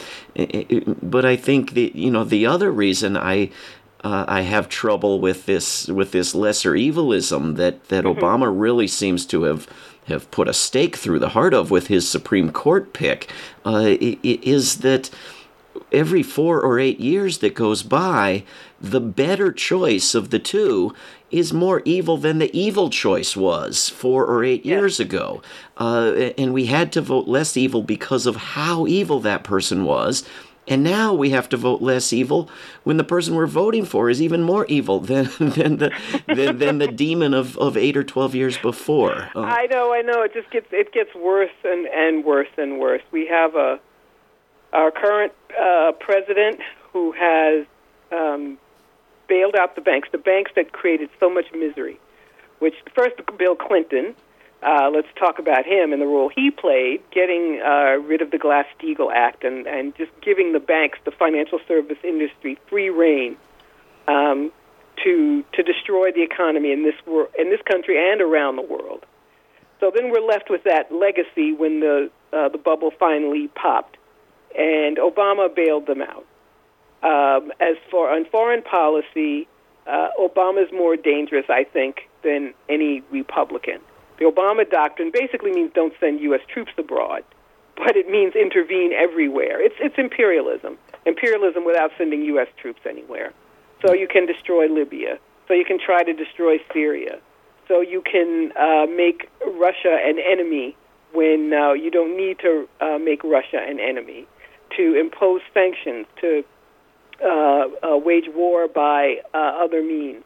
but 1.01 1.25
I 1.25 1.35
think 1.35 1.73
the 1.73 1.91
you 1.93 2.11
know 2.11 2.23
the 2.23 2.45
other 2.45 2.71
reason 2.71 3.17
I 3.17 3.49
uh, 4.03 4.25
I 4.27 4.41
have 4.41 4.69
trouble 4.69 5.19
with 5.19 5.45
this 5.45 5.87
with 5.87 6.11
this 6.11 6.33
lesser 6.33 6.75
evilism 6.75 7.55
that 7.55 7.89
that 7.89 8.03
mm-hmm. 8.03 8.19
Obama 8.19 8.51
really 8.53 8.87
seems 8.87 9.25
to 9.27 9.43
have 9.43 9.67
have 10.07 10.29
put 10.31 10.47
a 10.47 10.53
stake 10.53 10.95
through 10.95 11.19
the 11.19 11.29
heart 11.29 11.53
of 11.53 11.71
with 11.71 11.87
his 11.87 12.09
Supreme 12.09 12.51
Court 12.51 12.93
pick 12.93 13.29
uh, 13.65 13.95
is 13.99 14.77
that 14.77 15.09
every 15.91 16.23
four 16.23 16.61
or 16.61 16.79
eight 16.79 16.99
years 16.99 17.39
that 17.39 17.53
goes 17.53 17.83
by, 17.83 18.43
the 18.81 18.99
better 18.99 19.51
choice 19.51 20.15
of 20.15 20.31
the 20.31 20.39
two 20.39 20.93
is 21.29 21.53
more 21.53 21.81
evil 21.85 22.17
than 22.17 22.39
the 22.39 22.55
evil 22.57 22.89
choice 22.89 23.37
was 23.37 23.89
four 23.89 24.25
or 24.25 24.43
eight 24.43 24.65
years 24.65 24.99
ago. 24.99 25.41
Uh, 25.77 26.31
and 26.37 26.53
we 26.53 26.65
had 26.65 26.91
to 26.91 27.01
vote 27.01 27.27
less 27.27 27.55
evil 27.55 27.83
because 27.83 28.25
of 28.25 28.35
how 28.35 28.87
evil 28.87 29.19
that 29.19 29.43
person 29.43 29.85
was. 29.85 30.27
And 30.67 30.83
now 30.83 31.13
we 31.13 31.31
have 31.31 31.49
to 31.49 31.57
vote 31.57 31.81
less 31.81 32.13
evil 32.13 32.49
when 32.83 32.97
the 32.97 33.03
person 33.03 33.35
we're 33.35 33.47
voting 33.47 33.83
for 33.85 34.09
is 34.09 34.21
even 34.21 34.43
more 34.43 34.65
evil 34.67 34.99
than 35.11 35.25
than 35.39 35.77
the 35.77 35.91
than, 36.27 36.59
than 36.59 36.77
the 36.77 36.87
demon 36.87 37.33
of, 37.33 37.57
of 37.57 37.75
eight 37.75 37.97
or 37.97 38.03
twelve 38.03 38.35
years 38.35 38.57
before. 38.57 39.29
Uh, 39.35 39.41
I 39.41 39.65
know, 39.67 39.93
I 39.93 40.01
know. 40.01 40.21
It 40.21 40.33
just 40.33 40.51
gets 40.51 40.67
it 40.71 40.93
gets 40.93 41.13
worse 41.15 41.51
and, 41.63 41.87
and 41.87 42.23
worse 42.23 42.47
and 42.57 42.79
worse. 42.79 43.01
We 43.11 43.25
have 43.27 43.55
a 43.55 43.79
our 44.71 44.91
current 44.91 45.33
uh, 45.59 45.93
president 45.99 46.59
who 46.93 47.11
has 47.13 47.65
um, 48.11 48.57
bailed 49.31 49.55
out 49.61 49.75
the 49.75 49.85
banks, 49.91 50.09
the 50.11 50.23
banks 50.33 50.51
that 50.57 50.73
created 50.73 51.09
so 51.21 51.27
much 51.29 51.45
misery. 51.53 51.97
Which 52.59 52.75
first, 52.93 53.15
Bill 53.39 53.55
Clinton. 53.55 54.07
Uh, 54.61 54.91
let's 54.93 55.07
talk 55.17 55.39
about 55.39 55.65
him 55.65 55.91
and 55.91 55.99
the 55.99 56.05
role 56.05 56.29
he 56.29 56.51
played, 56.51 57.01
getting 57.09 57.59
uh, 57.65 57.93
rid 58.11 58.21
of 58.21 58.29
the 58.29 58.37
Glass-Steagall 58.37 59.11
Act 59.11 59.43
and, 59.43 59.65
and 59.65 59.95
just 59.95 60.11
giving 60.21 60.53
the 60.53 60.59
banks, 60.59 60.99
the 61.03 61.09
financial 61.09 61.59
service 61.67 61.97
industry, 62.03 62.59
free 62.69 62.91
reign 62.91 63.37
um, 64.07 64.51
to 65.03 65.43
to 65.53 65.63
destroy 65.63 66.11
the 66.11 66.21
economy 66.21 66.71
in 66.71 66.83
this 66.83 66.93
wor- 67.07 67.29
in 67.39 67.49
this 67.49 67.61
country 67.71 67.95
and 68.11 68.21
around 68.21 68.55
the 68.55 68.67
world. 68.75 69.03
So 69.79 69.91
then 69.95 70.11
we're 70.11 70.27
left 70.33 70.47
with 70.49 70.63
that 70.65 70.91
legacy 71.05 71.53
when 71.53 71.79
the 71.79 72.11
uh, 72.31 72.49
the 72.49 72.59
bubble 72.59 72.91
finally 72.99 73.47
popped, 73.47 73.97
and 74.55 74.97
Obama 74.97 75.45
bailed 75.61 75.87
them 75.87 76.03
out. 76.03 76.25
Um, 77.03 77.51
as 77.59 77.77
for 77.89 78.09
on 78.09 78.25
foreign 78.25 78.61
policy, 78.61 79.47
uh, 79.87 80.09
Obama 80.19 80.63
is 80.63 80.71
more 80.71 80.95
dangerous, 80.95 81.45
I 81.49 81.63
think, 81.63 82.07
than 82.23 82.53
any 82.69 83.01
Republican. 83.11 83.79
The 84.19 84.25
Obama 84.25 84.69
doctrine 84.69 85.11
basically 85.11 85.51
means 85.51 85.71
don't 85.73 85.93
send 85.99 86.19
U.S. 86.21 86.41
troops 86.47 86.73
abroad, 86.77 87.23
but 87.75 87.97
it 87.97 88.07
means 88.07 88.35
intervene 88.35 88.93
everywhere. 88.93 89.59
It's 89.59 89.75
it's 89.79 89.97
imperialism, 89.97 90.77
imperialism 91.05 91.65
without 91.65 91.91
sending 91.97 92.21
U.S. 92.23 92.47
troops 92.61 92.81
anywhere. 92.87 93.33
So 93.83 93.93
you 93.93 94.07
can 94.07 94.27
destroy 94.27 94.67
Libya. 94.67 95.17
So 95.47 95.55
you 95.55 95.65
can 95.65 95.79
try 95.79 96.03
to 96.03 96.13
destroy 96.13 96.57
Syria. 96.71 97.19
So 97.67 97.81
you 97.81 98.01
can 98.01 98.53
uh, 98.55 98.85
make 98.85 99.27
Russia 99.55 99.97
an 100.03 100.19
enemy 100.19 100.77
when 101.13 101.51
uh, 101.53 101.73
you 101.73 101.89
don't 101.89 102.15
need 102.15 102.37
to 102.39 102.69
uh, 102.79 102.99
make 102.99 103.23
Russia 103.23 103.57
an 103.57 103.79
enemy. 103.79 104.27
To 104.77 104.95
impose 104.97 105.41
sanctions, 105.53 106.05
to 106.21 106.45
uh, 107.23 107.93
uh, 107.93 107.97
wage 107.97 108.29
war 108.33 108.67
by 108.67 109.21
uh, 109.33 109.63
other 109.63 109.83
means. 109.83 110.23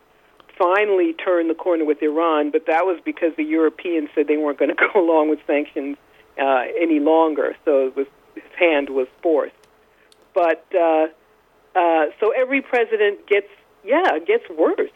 finally 0.57 1.13
turned 1.13 1.49
the 1.49 1.55
corner 1.55 1.83
with 1.83 2.01
Iran, 2.01 2.49
but 2.51 2.65
that 2.67 2.85
was 2.85 2.97
because 3.03 3.35
the 3.35 3.43
Europeans 3.43 4.09
said 4.15 4.27
they 4.27 4.37
weren't 4.37 4.57
going 4.57 4.73
to 4.75 4.89
go 4.93 4.99
along 4.99 5.29
with 5.29 5.39
sanctions 5.45 5.97
uh, 6.39 6.63
any 6.79 6.99
longer. 6.99 7.55
So 7.65 7.87
it 7.87 7.95
was, 7.95 8.07
his 8.35 8.43
hand 8.57 8.89
was 8.89 9.07
forced. 9.21 9.53
But 10.33 10.65
uh, 10.73 11.07
uh, 11.75 12.05
so 12.19 12.31
every 12.31 12.61
president 12.61 13.27
gets, 13.27 13.49
yeah, 13.83 14.19
gets 14.25 14.43
worse. 14.49 14.91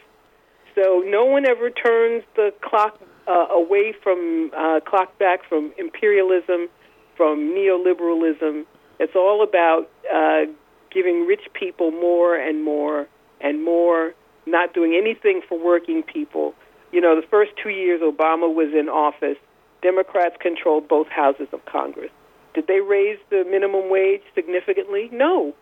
So 0.76 1.04
no 1.06 1.26
one 1.26 1.46
ever 1.46 1.70
turns 1.70 2.24
the 2.36 2.54
clock 2.62 3.00
uh, 3.28 3.48
away 3.52 3.94
from 4.04 4.52
uh, 4.56 4.80
clock 4.82 5.18
back 5.20 5.48
from 5.48 5.74
imperialism, 5.78 6.70
from 7.16 7.54
neoliberalism. 7.54 8.66
It's 9.00 9.16
all 9.16 9.44
about 9.44 9.90
uh, 10.14 10.52
giving 10.92 11.26
rich 11.26 11.42
people 11.54 11.92
more 11.92 12.36
and 12.36 12.64
more 12.64 13.08
and 13.42 13.64
more, 13.64 14.14
not 14.46 14.74
doing 14.74 14.96
anything 15.00 15.42
for 15.48 15.58
working 15.58 16.04
people. 16.04 16.54
You 16.92 17.02
know, 17.02 17.20
the 17.20 17.28
first 17.28 17.52
two 17.62 17.70
years 17.70 18.02
Obama 18.02 18.54
was 18.54 18.74
in 18.74 18.90
office, 18.90 19.38
Democrats 19.82 20.36
controlled 20.40 20.88
both 20.88 21.08
houses 21.08 21.48
of 21.54 21.64
Congress. 21.66 22.12
Did 22.54 22.68
they 22.68 22.82
raise 22.82 23.20
the 23.30 23.46
minimum 23.50 23.90
wage 23.90 24.22
significantly? 24.36 25.10
No. 25.12 25.54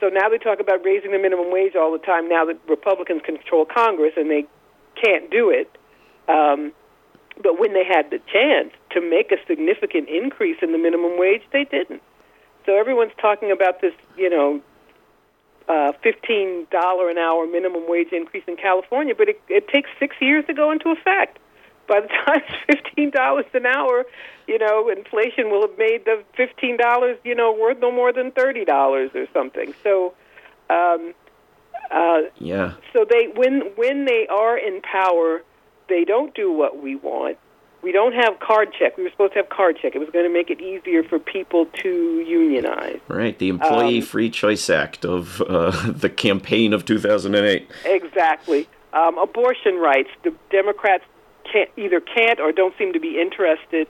So 0.00 0.08
now 0.08 0.28
they 0.28 0.38
talk 0.38 0.60
about 0.60 0.84
raising 0.84 1.12
the 1.12 1.18
minimum 1.18 1.50
wage 1.50 1.74
all 1.74 1.92
the 1.92 1.98
time. 1.98 2.28
Now 2.28 2.44
that 2.44 2.58
Republicans 2.68 3.22
control 3.24 3.64
Congress 3.64 4.12
and 4.16 4.30
they 4.30 4.46
can't 5.02 5.30
do 5.30 5.50
it, 5.50 5.70
um, 6.28 6.72
but 7.42 7.58
when 7.58 7.72
they 7.72 7.84
had 7.84 8.10
the 8.10 8.18
chance 8.32 8.72
to 8.90 9.00
make 9.00 9.30
a 9.32 9.36
significant 9.46 10.08
increase 10.08 10.58
in 10.60 10.72
the 10.72 10.78
minimum 10.78 11.18
wage, 11.18 11.42
they 11.52 11.64
didn't. 11.64 12.02
So 12.68 12.76
everyone's 12.76 13.12
talking 13.18 13.50
about 13.50 13.80
this, 13.80 13.94
you 14.18 14.28
know, 14.28 14.60
uh, 15.70 15.92
$15 16.04 16.66
an 17.10 17.16
hour 17.16 17.46
minimum 17.46 17.88
wage 17.88 18.12
increase 18.12 18.44
in 18.46 18.56
California, 18.56 19.14
but 19.16 19.30
it, 19.30 19.40
it 19.48 19.68
takes 19.68 19.88
six 19.98 20.14
years 20.20 20.44
to 20.48 20.52
go 20.52 20.70
into 20.70 20.90
effect. 20.90 21.38
By 21.88 22.00
the 22.02 22.08
time 22.26 22.42
it's 22.68 22.82
$15 22.94 23.54
an 23.54 23.64
hour, 23.64 24.04
you 24.46 24.58
know, 24.58 24.90
inflation 24.90 25.50
will 25.50 25.62
have 25.62 25.78
made 25.78 26.04
the 26.04 26.22
$15, 26.38 27.16
you 27.24 27.34
know, 27.34 27.56
worth 27.58 27.78
no 27.80 27.90
more 27.90 28.12
than 28.12 28.32
$30 28.32 29.14
or 29.14 29.26
something. 29.32 29.72
So, 29.82 30.12
um, 30.68 31.14
uh, 31.90 32.20
yeah. 32.36 32.74
So 32.92 33.06
they 33.08 33.28
when 33.34 33.62
when 33.76 34.04
they 34.04 34.26
are 34.28 34.58
in 34.58 34.82
power, 34.82 35.42
they 35.88 36.04
don't 36.04 36.34
do 36.34 36.52
what 36.52 36.82
we 36.82 36.96
want. 36.96 37.38
We 37.80 37.92
don't 37.92 38.12
have 38.12 38.40
card 38.40 38.74
check. 38.76 38.96
We 38.96 39.04
were 39.04 39.10
supposed 39.10 39.34
to 39.34 39.38
have 39.38 39.48
card 39.50 39.78
check. 39.80 39.94
It 39.94 39.98
was 39.98 40.10
going 40.10 40.24
to 40.24 40.32
make 40.32 40.50
it 40.50 40.60
easier 40.60 41.04
for 41.04 41.18
people 41.18 41.66
to 41.82 42.20
unionize. 42.20 42.98
Right, 43.06 43.38
the 43.38 43.48
Employee 43.48 43.98
um, 43.98 44.04
Free 44.04 44.30
Choice 44.30 44.68
Act 44.68 45.04
of 45.04 45.40
uh, 45.42 45.70
the 45.92 46.10
campaign 46.10 46.72
of 46.72 46.84
2008. 46.84 47.70
Exactly. 47.84 48.68
Um, 48.92 49.18
abortion 49.18 49.76
rights. 49.76 50.08
The 50.24 50.34
Democrats 50.50 51.04
can't, 51.50 51.70
either 51.76 52.00
can't 52.00 52.40
or 52.40 52.52
don't 52.52 52.76
seem 52.76 52.92
to 52.94 53.00
be 53.00 53.20
interested 53.20 53.86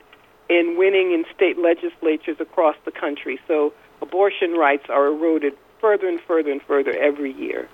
in 0.49 0.75
winning 0.77 1.11
in 1.13 1.25
state 1.33 1.57
legislatures 1.57 2.37
across 2.39 2.75
the 2.85 2.91
country. 2.91 3.39
So 3.47 3.73
abortion 4.01 4.53
rights 4.53 4.85
are 4.89 5.07
eroded 5.07 5.53
further 5.79 6.07
and 6.07 6.19
further 6.21 6.51
and 6.51 6.61
further 6.61 6.91
every 6.91 7.31
year. 7.33 7.69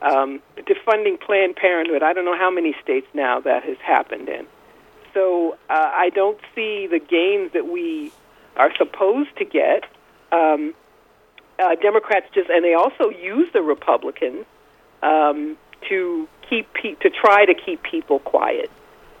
Um, 0.00 0.40
defunding 0.56 1.20
Planned 1.20 1.56
Parenthood, 1.56 2.02
I 2.02 2.12
don't 2.12 2.24
know 2.24 2.36
how 2.36 2.50
many 2.50 2.74
states 2.82 3.06
now 3.14 3.40
that 3.40 3.62
has 3.64 3.76
happened 3.78 4.28
in. 4.28 4.46
So 5.14 5.58
uh, 5.68 5.90
I 5.94 6.10
don't 6.10 6.38
see 6.54 6.86
the 6.86 6.98
gains 6.98 7.52
that 7.52 7.66
we 7.66 8.12
are 8.56 8.74
supposed 8.76 9.36
to 9.38 9.44
get. 9.44 9.84
Um, 10.30 10.74
uh, 11.58 11.74
Democrats 11.76 12.26
just, 12.34 12.48
and 12.50 12.64
they 12.64 12.74
also 12.74 13.10
use 13.10 13.48
the 13.52 13.62
Republicans 13.62 14.46
um, 15.02 15.56
to 15.88 16.28
keep 16.48 16.72
pe- 16.74 16.94
to 16.94 17.10
try 17.10 17.44
to 17.44 17.54
keep 17.54 17.82
people 17.82 18.18
quiet. 18.20 18.70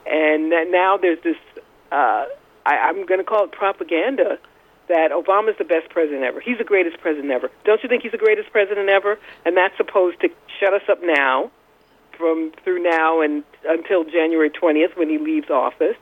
And 0.06 0.50
now 0.72 0.96
there's 0.96 1.22
this. 1.22 1.36
Uh, 1.90 2.26
I, 2.64 2.76
I'm 2.88 3.06
going 3.06 3.20
to 3.20 3.24
call 3.24 3.44
it 3.44 3.52
propaganda 3.52 4.38
that 4.88 5.10
Obama's 5.10 5.56
the 5.58 5.64
best 5.64 5.88
president 5.90 6.24
ever. 6.24 6.40
He's 6.40 6.58
the 6.58 6.64
greatest 6.64 6.98
president 7.00 7.30
ever. 7.30 7.50
Don't 7.64 7.82
you 7.82 7.88
think 7.88 8.02
he's 8.02 8.12
the 8.12 8.18
greatest 8.18 8.50
president 8.50 8.88
ever? 8.88 9.18
And 9.44 9.56
that's 9.56 9.76
supposed 9.76 10.20
to 10.20 10.28
shut 10.58 10.74
us 10.74 10.82
up 10.88 10.98
now, 11.02 11.50
from 12.22 12.52
through 12.62 12.80
now 12.84 13.20
and 13.20 13.42
until 13.64 14.04
January 14.04 14.48
20th 14.48 14.96
when 14.96 15.08
he 15.08 15.18
leaves 15.18 15.50
office, 15.50 15.96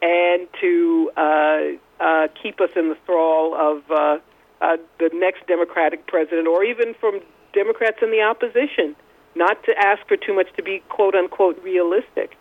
and 0.00 0.48
to 0.58 1.10
uh, 1.18 1.60
uh, 2.00 2.28
keep 2.42 2.62
us 2.62 2.70
in 2.76 2.88
the 2.88 2.96
thrall 3.04 3.54
of 3.54 3.90
uh, 3.90 4.18
uh, 4.62 4.78
the 4.98 5.10
next 5.12 5.46
Democratic 5.46 6.06
president, 6.06 6.48
or 6.48 6.64
even 6.64 6.94
from 6.94 7.20
Democrats 7.52 7.98
in 8.00 8.10
the 8.10 8.22
opposition, 8.22 8.96
not 9.34 9.62
to 9.64 9.76
ask 9.76 10.00
for 10.08 10.16
too 10.16 10.32
much 10.32 10.48
to 10.56 10.62
be 10.62 10.82
quote 10.88 11.14
unquote 11.14 11.62
realistic. 11.62 12.36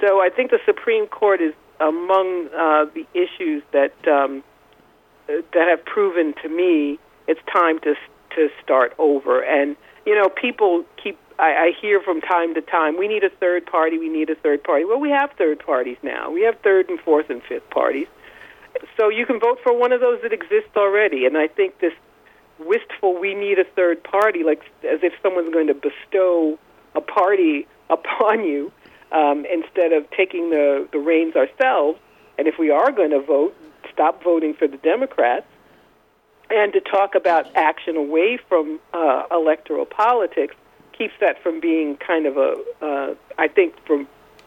So 0.00 0.20
I 0.20 0.28
think 0.28 0.50
the 0.50 0.60
Supreme 0.66 1.06
Court 1.06 1.40
is 1.40 1.54
among 1.78 2.48
uh, 2.48 2.86
the 2.92 3.06
issues 3.14 3.62
that. 3.72 3.94
Um, 4.08 4.42
that 5.28 5.66
have 5.68 5.84
proven 5.84 6.34
to 6.40 6.48
me 6.48 7.00
it's 7.26 7.40
time 7.52 7.80
to 7.80 7.94
to 8.36 8.48
start 8.62 8.94
over. 8.98 9.42
And 9.42 9.76
you 10.04 10.14
know, 10.14 10.28
people 10.28 10.84
keep. 11.02 11.18
I, 11.38 11.44
I 11.44 11.72
hear 11.80 12.00
from 12.00 12.20
time 12.20 12.54
to 12.54 12.62
time, 12.62 12.98
we 12.98 13.08
need 13.08 13.24
a 13.24 13.30
third 13.30 13.66
party. 13.66 13.98
We 13.98 14.08
need 14.08 14.30
a 14.30 14.34
third 14.34 14.64
party. 14.64 14.84
Well, 14.84 15.00
we 15.00 15.10
have 15.10 15.30
third 15.36 15.58
parties 15.64 15.98
now. 16.02 16.30
We 16.30 16.42
have 16.42 16.58
third 16.60 16.88
and 16.88 16.98
fourth 17.00 17.30
and 17.30 17.42
fifth 17.42 17.68
parties. 17.70 18.06
So 18.96 19.08
you 19.08 19.26
can 19.26 19.38
vote 19.40 19.58
for 19.62 19.76
one 19.76 19.92
of 19.92 20.00
those 20.00 20.20
that 20.22 20.32
exists 20.32 20.76
already. 20.76 21.26
And 21.26 21.36
I 21.36 21.48
think 21.48 21.78
this 21.80 21.92
wistful, 22.58 23.18
we 23.18 23.34
need 23.34 23.58
a 23.58 23.64
third 23.64 24.02
party, 24.02 24.42
like 24.44 24.60
as 24.84 25.00
if 25.02 25.12
someone's 25.22 25.52
going 25.52 25.66
to 25.66 25.74
bestow 25.74 26.58
a 26.94 27.00
party 27.00 27.66
upon 27.90 28.44
you 28.44 28.72
um, 29.12 29.46
instead 29.46 29.92
of 29.92 30.10
taking 30.10 30.50
the 30.50 30.88
the 30.92 30.98
reins 30.98 31.36
ourselves. 31.36 31.98
And 32.38 32.48
if 32.48 32.58
we 32.58 32.70
are 32.70 32.90
going 32.90 33.10
to 33.10 33.20
vote, 33.20 33.54
stop 33.92 34.22
voting 34.22 34.54
for 34.54 34.66
the 34.66 34.76
Democrats 34.78 35.46
and 36.50 36.72
to 36.72 36.80
talk 36.80 37.14
about 37.14 37.54
action 37.56 37.96
away 37.96 38.38
from 38.48 38.78
uh, 38.92 39.24
electoral 39.30 39.86
politics 39.86 40.54
keeps 40.96 41.14
that 41.20 41.42
from 41.42 41.60
being 41.60 41.96
kind 41.96 42.26
of 42.26 42.36
a, 42.36 42.56
uh, 42.82 43.14
I 43.38 43.48
think, 43.48 43.74
from 43.86 44.06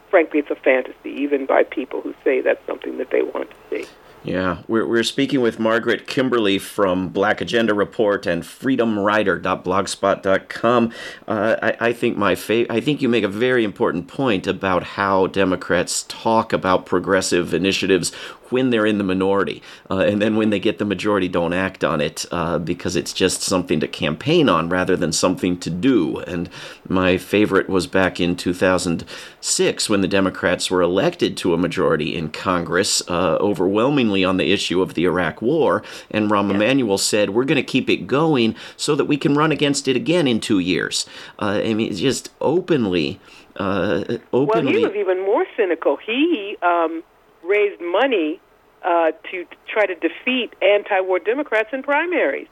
frankly, 0.10 0.40
it's 0.40 0.50
a 0.50 0.56
fantasy, 0.56 1.10
even 1.10 1.46
by 1.46 1.64
people 1.64 2.02
who 2.02 2.14
say 2.24 2.42
that's 2.42 2.66
something 2.66 2.98
that 2.98 3.12
they 3.12 3.22
want 3.22 3.50
to 3.50 3.56
see. 3.70 3.86
Yeah, 4.22 4.64
we're, 4.68 4.86
we're 4.86 5.04
speaking 5.04 5.40
with 5.40 5.60
Margaret 5.60 6.06
Kimberley 6.06 6.60
from 6.60 7.08
Black 7.08 7.40
Agenda 7.40 7.74
Report 7.74 8.26
and 8.26 8.44
freedomrider.blogspot.com. 8.44 10.94
Uh, 11.26 11.56
I, 11.62 11.78
I 11.80 11.94
think 11.94 12.18
my 12.18 12.36
fa- 12.36 12.70
I 12.70 12.82
think 12.82 13.02
you 13.02 13.08
make 13.08 13.24
a 13.24 13.30
very 13.30 13.64
important 13.64 14.10
point 14.10 14.46
about 14.46 14.84
how 14.84 15.28
Democrats 15.28 16.04
talk 16.10 16.52
about 16.52 16.86
progressive 16.86 17.54
initiatives 17.54 18.12
when 18.52 18.70
they're 18.70 18.86
in 18.86 18.98
the 18.98 19.04
minority. 19.04 19.62
Uh, 19.90 20.00
and 20.00 20.22
then 20.22 20.36
when 20.36 20.50
they 20.50 20.60
get 20.60 20.78
the 20.78 20.86
majority, 20.86 21.28
don't 21.28 21.54
act 21.54 21.84
on 21.84 22.02
it 22.02 22.26
uh, 22.32 22.60
because 22.60 22.96
it's 22.96 23.14
just 23.14 23.42
something 23.42 23.80
to 23.80 23.88
campaign 23.88 24.50
on 24.50 24.70
rather 24.70 24.96
than 24.96 25.12
something 25.12 25.60
to 25.60 25.70
do. 25.70 26.20
And 26.20 26.50
my 26.88 27.18
favorite 27.18 27.70
was 27.70 27.88
back 27.88 28.20
in 28.20 28.36
2006 28.36 29.90
when 29.90 30.02
the 30.02 30.08
Democrats 30.08 30.70
were 30.70 30.82
elected 30.82 31.38
to 31.38 31.54
a 31.54 31.58
majority 31.58 32.16
in 32.16 32.30
Congress, 32.30 33.02
uh, 33.08 33.38
overwhelmingly 33.40 34.24
on 34.24 34.38
the 34.38 34.52
issue 34.52 34.82
of 34.82 34.94
the 34.94 35.06
Iraq 35.06 35.42
War. 35.42 35.84
And 36.12 36.30
Rahm 36.30 36.50
yeah. 36.50 36.56
Emanuel 36.56 36.98
said, 36.98 37.32
We're 37.32 37.46
going 37.46 37.56
to 37.58 37.64
keep 37.64 37.90
it 37.90 38.08
going 38.08 38.56
so 38.78 38.96
that 38.96 39.06
we 39.06 39.18
can 39.18 39.36
run 39.36 39.52
against 39.52 39.88
it 39.88 39.96
again 39.96 40.28
in 40.28 40.40
two 40.40 40.60
years. 40.60 41.06
Uh, 41.40 41.62
I 41.64 41.74
mean, 41.74 41.94
just 41.94 42.32
openly. 42.42 43.20
Uh, 43.56 44.18
openly. 44.32 44.64
Well, 44.64 44.74
he 44.74 44.86
was 44.86 44.96
even 44.96 45.26
more 45.26 45.46
cynical. 45.58 45.98
He 45.98 46.58
um, 46.62 47.04
raised 47.44 47.82
money 47.82 48.40
uh, 48.84 49.12
to 49.32 49.46
try 49.68 49.86
to 49.86 49.96
defeat 49.96 50.54
anti-war 50.62 51.20
Democrats 51.20 51.70
in 51.74 51.84
primaries. 51.84 52.48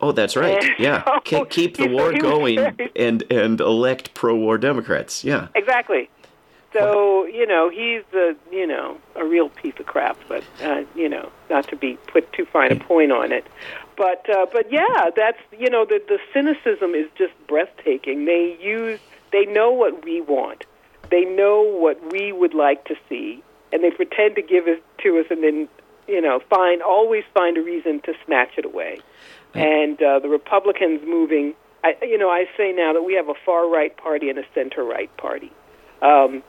Oh, 0.00 0.12
that's 0.12 0.36
right. 0.36 0.62
And 0.62 0.74
yeah, 0.78 1.04
so, 1.26 1.44
keep 1.44 1.76
the 1.76 1.88
war 1.88 2.12
going 2.12 2.58
and 2.96 3.24
and 3.30 3.60
elect 3.60 4.14
pro-war 4.14 4.58
Democrats. 4.58 5.24
Yeah, 5.24 5.48
exactly. 5.54 6.10
So 6.72 7.24
you 7.24 7.46
know 7.46 7.70
he's 7.70 8.02
a 8.12 8.34
you 8.52 8.66
know 8.66 8.98
a 9.14 9.24
real 9.24 9.48
piece 9.48 9.74
of 9.78 9.86
crap, 9.86 10.18
but 10.28 10.44
uh, 10.62 10.82
you 10.94 11.08
know 11.08 11.30
not 11.48 11.68
to 11.68 11.76
be 11.76 11.98
put 12.12 12.30
too 12.34 12.44
fine 12.44 12.72
a 12.72 12.76
point 12.76 13.12
on 13.12 13.32
it. 13.32 13.46
But 13.96 14.28
uh, 14.28 14.46
but 14.52 14.70
yeah, 14.70 15.10
that's 15.16 15.38
you 15.58 15.70
know 15.70 15.86
the 15.86 16.02
the 16.06 16.18
cynicism 16.34 16.94
is 16.94 17.06
just 17.16 17.32
breathtaking. 17.46 18.26
They 18.26 18.58
use 18.60 19.00
they 19.32 19.46
know 19.46 19.70
what 19.70 20.04
we 20.04 20.20
want. 20.20 20.66
They 21.10 21.24
know 21.24 21.62
what 21.62 22.12
we 22.12 22.32
would 22.32 22.52
like 22.52 22.84
to 22.86 22.96
see, 23.08 23.42
and 23.76 23.84
they 23.84 23.94
pretend 23.94 24.34
to 24.36 24.42
give 24.42 24.66
it 24.66 24.82
to 25.02 25.18
us 25.18 25.26
and 25.28 25.44
then 25.44 25.68
you 26.08 26.20
know 26.20 26.40
find 26.48 26.80
always 26.80 27.24
find 27.34 27.58
a 27.58 27.62
reason 27.62 28.00
to 28.00 28.14
snatch 28.24 28.56
it 28.56 28.64
away. 28.64 28.98
And 29.54 30.02
uh, 30.02 30.18
the 30.18 30.28
republicans 30.28 31.02
moving 31.06 31.54
I, 31.84 31.94
you 32.00 32.16
know 32.16 32.30
i 32.30 32.46
say 32.56 32.72
now 32.72 32.94
that 32.94 33.02
we 33.02 33.12
have 33.14 33.28
a 33.28 33.34
far 33.44 33.68
right 33.68 33.94
party 33.94 34.30
and 34.30 34.38
a 34.38 34.44
center 34.54 34.82
right 34.82 35.14
party. 35.18 35.52
Um, 36.00 36.42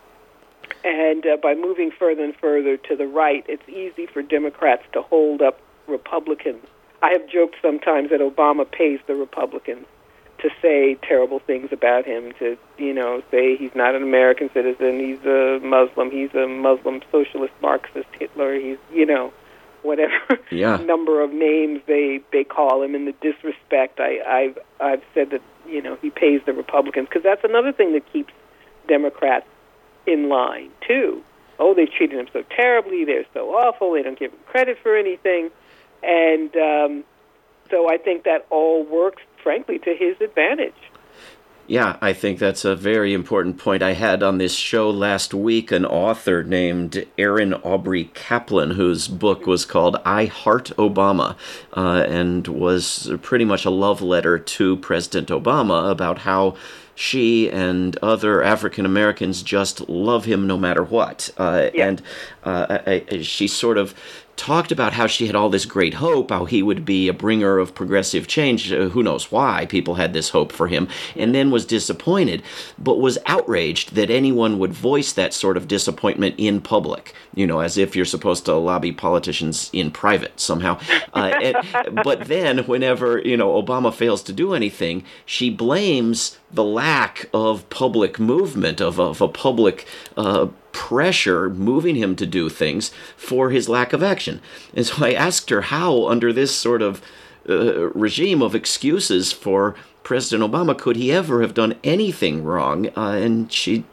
and 0.83 1.25
uh, 1.25 1.37
by 1.41 1.53
moving 1.53 1.91
further 1.91 2.23
and 2.23 2.35
further 2.35 2.77
to 2.77 2.95
the 2.95 3.07
right 3.07 3.45
it's 3.49 3.67
easy 3.67 4.05
for 4.05 4.21
democrats 4.21 4.83
to 4.93 5.01
hold 5.01 5.41
up 5.41 5.59
republicans. 5.87 6.65
I 7.03 7.11
have 7.11 7.27
joked 7.29 7.57
sometimes 7.61 8.09
that 8.11 8.21
obama 8.21 8.69
pays 8.69 9.01
the 9.05 9.15
republicans 9.15 9.85
to 10.39 10.49
say 10.61 10.95
terrible 11.01 11.39
things 11.39 11.69
about 11.71 12.05
him, 12.05 12.31
to 12.39 12.57
you 12.77 12.93
know 12.93 13.21
say 13.31 13.55
he's 13.55 13.73
not 13.75 13.95
an 13.95 14.03
American 14.03 14.49
citizen, 14.53 14.99
he's 14.99 15.23
a 15.25 15.59
Muslim, 15.63 16.11
he's 16.11 16.33
a 16.35 16.47
Muslim 16.47 17.01
socialist 17.11 17.53
Marxist 17.61 18.09
Hitler, 18.19 18.55
he's 18.55 18.77
you 18.93 19.05
know 19.05 19.33
whatever 19.81 20.13
yeah. 20.51 20.77
number 20.85 21.21
of 21.21 21.31
names 21.31 21.81
they 21.87 22.21
they 22.31 22.43
call 22.43 22.83
him, 22.83 22.93
and 22.95 23.07
the 23.07 23.13
disrespect. 23.21 23.99
I 23.99 24.19
I've 24.27 24.57
I've 24.79 25.03
said 25.13 25.31
that 25.31 25.41
you 25.67 25.81
know 25.81 25.97
he 26.01 26.09
pays 26.09 26.41
the 26.45 26.53
Republicans 26.53 27.07
because 27.09 27.23
that's 27.23 27.43
another 27.43 27.71
thing 27.71 27.93
that 27.93 28.11
keeps 28.11 28.33
Democrats 28.87 29.47
in 30.05 30.29
line 30.29 30.69
too. 30.87 31.23
Oh, 31.59 31.73
they 31.73 31.87
treated 31.87 32.19
him 32.19 32.27
so 32.31 32.43
terribly. 32.55 33.03
They're 33.05 33.25
so 33.33 33.49
awful. 33.49 33.93
They 33.93 34.03
don't 34.03 34.19
give 34.19 34.31
him 34.31 34.39
credit 34.45 34.77
for 34.83 34.95
anything, 34.95 35.49
and 36.03 36.55
um, 36.55 37.03
so 37.69 37.89
I 37.89 37.97
think 37.97 38.23
that 38.23 38.45
all 38.49 38.83
works 38.83 39.23
frankly, 39.43 39.79
to 39.79 39.95
his 39.95 40.19
advantage. 40.21 40.73
Yeah, 41.67 41.97
I 41.99 42.13
think 42.13 42.39
that's 42.39 42.63
a 42.63 42.77
very 42.77 43.13
important 43.13 43.57
point. 43.57 43.83
I 43.83 43.91
had 43.91 44.23
on 44.23 44.37
this 44.37 44.55
show 44.55 44.89
last 44.89 45.33
week 45.33 45.69
an 45.69 45.85
author 45.85 46.41
named 46.41 47.05
Erin 47.17 47.51
Aubry 47.55 48.13
Kaplan, 48.13 48.71
whose 48.71 49.09
book 49.09 49.45
was 49.45 49.65
called 49.65 49.97
I 50.05 50.25
Heart 50.25 50.71
Obama, 50.77 51.35
uh, 51.75 52.05
and 52.07 52.47
was 52.47 53.11
pretty 53.21 53.43
much 53.43 53.65
a 53.65 53.69
love 53.69 54.01
letter 54.01 54.39
to 54.39 54.77
President 54.77 55.27
Obama 55.27 55.91
about 55.91 56.19
how 56.19 56.55
she 56.95 57.51
and 57.51 57.97
other 57.97 58.41
African 58.41 58.85
Americans 58.85 59.43
just 59.43 59.89
love 59.89 60.23
him 60.23 60.47
no 60.47 60.57
matter 60.57 60.83
what. 60.83 61.29
Uh, 61.37 61.69
yeah. 61.73 61.87
And 61.89 62.01
uh, 62.45 62.79
I, 62.87 63.05
I, 63.11 63.21
she 63.21 63.49
sort 63.49 63.77
of 63.77 63.93
talked 64.37 64.71
about 64.71 64.93
how 64.93 65.07
she 65.07 65.27
had 65.27 65.35
all 65.35 65.49
this 65.49 65.65
great 65.65 65.95
hope, 65.95 66.29
how 66.29 66.45
he 66.45 66.63
would 66.63 66.85
be 66.85 67.07
a 67.07 67.13
bringer 67.13 67.57
of 67.57 67.75
progressive 67.75 68.27
change. 68.27 68.71
Uh, 68.71 68.89
who 68.89 69.03
knows 69.03 69.31
why 69.31 69.65
people 69.65 69.95
had 69.95 70.13
this 70.13 70.29
hope 70.29 70.51
for 70.51 70.67
him, 70.67 70.87
and 71.15 71.35
then 71.35 71.51
was 71.51 71.65
disappointed, 71.65 72.41
but 72.77 72.99
was 72.99 73.17
outraged 73.25 73.95
that 73.95 74.09
anyone 74.09 74.59
would 74.59 74.71
voice 74.71 75.11
that 75.13 75.33
sort 75.33 75.57
of 75.57 75.67
disappointment 75.67 76.35
in 76.37 76.61
public. 76.61 77.13
You 77.35 77.47
know, 77.47 77.59
as 77.59 77.77
if 77.77 77.95
you're 77.95 78.05
supposed 78.05 78.45
to 78.45 78.53
lobby 78.53 78.91
politicians 78.91 79.69
in 79.73 79.91
private 79.91 80.39
somehow. 80.39 80.79
Uh, 81.13 81.33
and, 81.41 81.57
but 82.03 82.25
then, 82.25 82.59
whenever 82.59 83.19
you 83.19 83.35
know 83.35 83.61
Obama 83.61 83.93
fails 83.93 84.23
to 84.23 84.33
do 84.33 84.53
anything, 84.53 85.03
she 85.25 85.49
blames 85.49 86.37
the 86.51 86.63
lack 86.63 87.29
of 87.33 87.69
public 87.69 88.19
movement 88.19 88.79
of, 88.79 88.99
of 88.99 89.21
a 89.21 89.27
public 89.27 89.85
uh, 90.15 90.47
pressure 90.77 91.49
moving 91.49 91.95
him 91.95 92.15
to 92.15 92.25
do 92.27 92.49
things 92.49 92.91
for 93.15 93.49
his 93.49 93.67
lack 93.67 93.93
of 93.93 94.03
action. 94.03 94.39
And 94.75 94.85
so 94.85 95.03
I 95.03 95.13
asked 95.13 95.49
her 95.49 95.61
how, 95.61 96.07
under 96.07 96.31
this 96.31 96.55
sort 96.55 96.83
of 96.83 97.01
uh, 97.49 97.89
regime 97.89 98.43
of 98.43 98.53
excuses 98.53 99.31
for 99.31 99.73
President 100.03 100.47
Obama, 100.47 100.77
could 100.77 100.95
he 100.95 101.11
ever 101.11 101.41
have 101.41 101.55
done 101.55 101.73
anything 101.83 102.43
wrong? 102.43 102.89
Uh, 102.95 103.13
and 103.13 103.51
she 103.51 103.85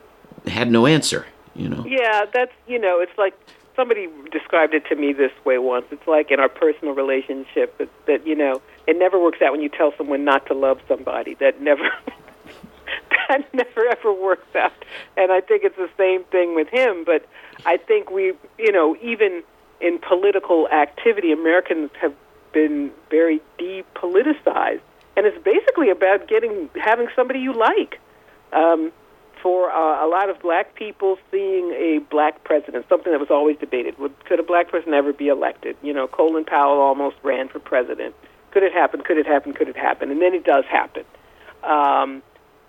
had 0.46 0.70
no 0.70 0.84
answer. 0.84 1.24
You 1.56 1.70
know. 1.70 1.86
Yeah, 1.86 2.26
that's 2.30 2.52
you 2.66 2.78
know, 2.78 3.00
it's 3.00 3.16
like 3.16 3.32
somebody 3.74 4.08
described 4.30 4.74
it 4.74 4.84
to 4.90 4.94
me 4.94 5.14
this 5.14 5.32
way 5.46 5.56
once. 5.56 5.86
It's 5.90 6.06
like 6.06 6.30
in 6.30 6.38
our 6.38 6.50
personal 6.50 6.94
relationship 6.94 7.78
that, 7.78 7.88
that 8.06 8.26
you 8.26 8.34
know, 8.34 8.60
it 8.86 8.98
never 8.98 9.18
works 9.18 9.40
out 9.40 9.52
when 9.52 9.62
you 9.62 9.70
tell 9.70 9.94
someone 9.96 10.22
not 10.22 10.44
to 10.46 10.54
love 10.54 10.80
somebody. 10.86 11.32
That 11.40 11.62
never 11.62 11.88
that 13.28 13.42
never 13.54 13.86
ever 13.86 14.12
works 14.12 14.54
out. 14.54 14.72
And 15.16 15.32
I 15.32 15.40
think 15.40 15.64
it's 15.64 15.76
the 15.76 15.90
same 15.96 16.24
thing 16.24 16.54
with 16.54 16.68
him. 16.68 17.04
But 17.04 17.26
I 17.66 17.76
think 17.76 18.10
we, 18.10 18.32
you 18.58 18.72
know, 18.72 18.96
even 19.02 19.42
in 19.80 19.98
political 19.98 20.68
activity, 20.68 21.32
Americans 21.32 21.90
have 22.00 22.14
been 22.52 22.90
very 23.10 23.40
depoliticized, 23.58 24.80
and 25.16 25.26
it's 25.26 25.42
basically 25.44 25.90
about 25.90 26.28
getting 26.28 26.70
having 26.82 27.08
somebody 27.14 27.40
you 27.40 27.52
like. 27.52 28.00
Um, 28.52 28.92
for 29.42 29.70
uh, 29.70 30.02
a 30.02 30.08
lot 30.08 30.30
of 30.30 30.40
black 30.40 30.74
people, 30.74 31.18
seeing 31.30 31.70
a 31.72 31.98
black 32.10 32.44
president, 32.44 32.86
something 32.88 33.12
that 33.12 33.20
was 33.20 33.30
always 33.30 33.58
debated, 33.58 33.98
would 33.98 34.12
could 34.24 34.40
a 34.40 34.42
black 34.42 34.70
person 34.70 34.94
ever 34.94 35.12
be 35.12 35.28
elected? 35.28 35.76
You 35.82 35.92
know, 35.92 36.06
Colin 36.08 36.46
Powell 36.46 36.80
almost 36.80 37.16
ran 37.22 37.48
for 37.48 37.58
president. 37.58 38.14
Could 38.52 38.62
it 38.62 38.72
happen? 38.72 39.02
Could 39.02 39.18
it 39.18 39.26
happen? 39.26 39.52
Could 39.52 39.68
it 39.68 39.76
happen? 39.76 40.10
And 40.10 40.22
then 40.22 40.32
it 40.32 40.44
does 40.44 40.64
happen. 40.64 41.04
Um, 41.62 42.22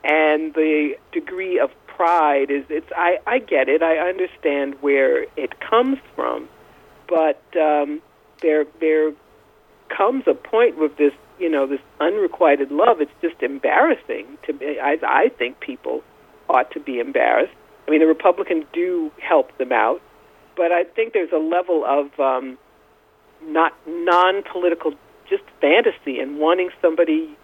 and 0.06 0.54
the 0.54 0.96
degree 1.12 1.60
of 1.60 1.72
pride 1.88 2.52
is 2.52 2.64
it's 2.70 2.90
I, 2.96 3.18
I 3.26 3.40
get 3.40 3.68
it. 3.70 3.82
I 3.82 3.98
understand 3.98 4.76
where 4.82 5.24
it 5.36 5.60
comes 5.60 5.98
from. 6.16 6.48
But 7.08 7.42
um, 7.60 8.02
there 8.42 8.66
there 8.80 9.14
comes 9.90 10.24
a 10.28 10.34
point 10.34 10.78
with 10.78 10.98
this 10.98 11.14
you 11.40 11.50
know 11.50 11.66
this 11.66 11.82
unrequited 12.00 12.72
love. 12.72 13.02
It's 13.02 13.12
just 13.22 13.42
embarrassing 13.42 14.38
to 14.46 14.54
me 14.54 14.80
I, 14.80 14.98
I 15.04 15.30
think 15.30 15.60
people 15.60 16.04
ought 16.48 16.72
to 16.72 16.80
be 16.80 17.00
embarrassed. 17.00 17.54
I 17.88 17.92
mean 17.92 18.00
the 18.00 18.08
Republicans 18.08 18.66
do 18.74 19.12
help 19.20 19.58
them 19.58 19.72
out. 19.72 20.02
But 20.56 20.72
I 20.72 20.84
think 20.84 21.14
there's 21.14 21.34
a 21.34 21.38
level 21.38 21.84
of 21.84 22.18
um, 22.20 22.58
not 23.44 23.74
non-political 23.88 24.94
just 25.28 25.44
fantasy 25.60 26.20
and 26.20 26.38
wanting 26.38 26.70
somebody 26.82 27.36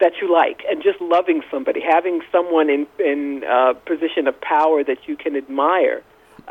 that 0.00 0.12
you 0.20 0.32
like, 0.32 0.62
and 0.68 0.82
just 0.82 1.00
loving 1.00 1.42
somebody, 1.50 1.80
having 1.80 2.20
someone 2.32 2.68
in 2.68 2.86
in 2.98 3.44
a 3.44 3.74
position 3.74 4.26
of 4.26 4.40
power 4.40 4.82
that 4.84 5.06
you 5.06 5.16
can 5.16 5.36
admire. 5.36 6.02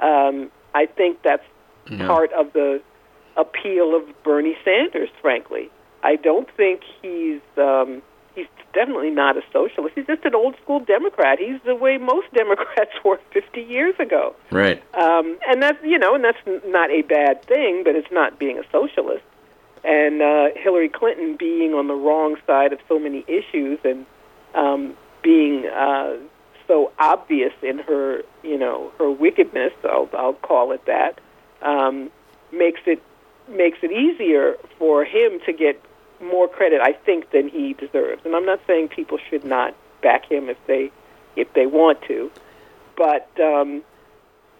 Um, 0.02 0.52
I 0.74 0.86
think 0.86 1.22
that's 1.24 1.44
yeah. 1.90 2.08
part 2.08 2.32
of 2.34 2.54
the 2.54 2.82
appeal 3.36 3.96
of 3.96 4.04
Bernie 4.24 4.58
Sanders. 4.64 5.10
Frankly, 5.22 5.70
I 6.04 6.16
don't 6.16 6.50
think 6.56 6.82
he's 7.02 7.42
um, 7.58 8.02
he's 8.36 8.48
definitely 8.74 9.10
not 9.10 9.38
a 9.38 9.42
socialist. 9.52 9.96
He's 9.96 10.06
just 10.06 10.24
an 10.26 10.36
old 10.36 10.56
school 10.64 10.80
Democrat. 10.80 11.40
He's 11.40 11.60
the 11.66 11.76
way 11.76 11.98
most 11.98 12.28
Democrats 12.34 12.92
were 13.04 13.20
50 13.34 13.62
years 13.62 13.96
ago. 14.00 14.36
Right. 14.52 14.82
Um, 14.94 15.38
and 15.48 15.62
that's 15.62 15.84
you 15.84 15.98
know, 15.98 16.16
and 16.16 16.24
that's 16.24 16.38
not 16.66 16.90
a 16.92 17.02
bad 17.02 17.44
thing, 17.46 17.84
but 17.84 17.96
it's 17.96 18.12
not 18.12 18.40
being 18.40 18.58
a 18.58 18.64
socialist 18.72 19.24
and 19.84 20.22
uh, 20.22 20.50
Hillary 20.56 20.90
Clinton 20.90 21.36
being 21.38 21.74
on 21.74 21.88
the 21.88 21.94
wrong 21.94 22.36
side 22.46 22.74
of 22.74 22.80
so 22.88 23.00
many 23.00 23.24
issues 23.28 23.80
and 23.84 24.06
um, 24.54 24.96
being 25.22 25.66
uh, 25.68 26.18
so 26.68 26.92
obvious 27.00 27.54
in 27.62 27.80
her, 27.80 28.24
you 28.44 28.58
know, 28.58 28.92
her 28.98 29.10
wickedness. 29.10 29.74
I'll, 29.84 30.10
I'll 30.14 30.34
call 30.34 30.72
it 30.72 30.86
that. 30.86 31.20
Um, 31.62 32.12
makes 32.52 32.82
it 32.86 33.02
makes 33.48 33.80
it 33.82 33.92
easier 33.92 34.56
for 34.78 35.04
him 35.04 35.40
to 35.46 35.54
get 35.54 35.84
more 36.22 36.48
credit, 36.48 36.82
I 36.82 36.94
think, 36.94 37.32
than 37.32 37.50
he 37.50 37.74
deserves. 37.74 38.22
And 38.26 38.36
I'm 38.36 38.46
not 38.46 38.60
saying 38.68 38.90
people 38.90 39.18
should 39.30 39.44
not 39.44 39.76
back 40.02 40.30
him 40.30 40.50
if 40.50 40.58
they 40.68 40.92
if 41.36 41.52
they 41.54 41.66
want 41.66 42.02
to, 42.04 42.32
but 42.98 43.30
um, 43.40 43.84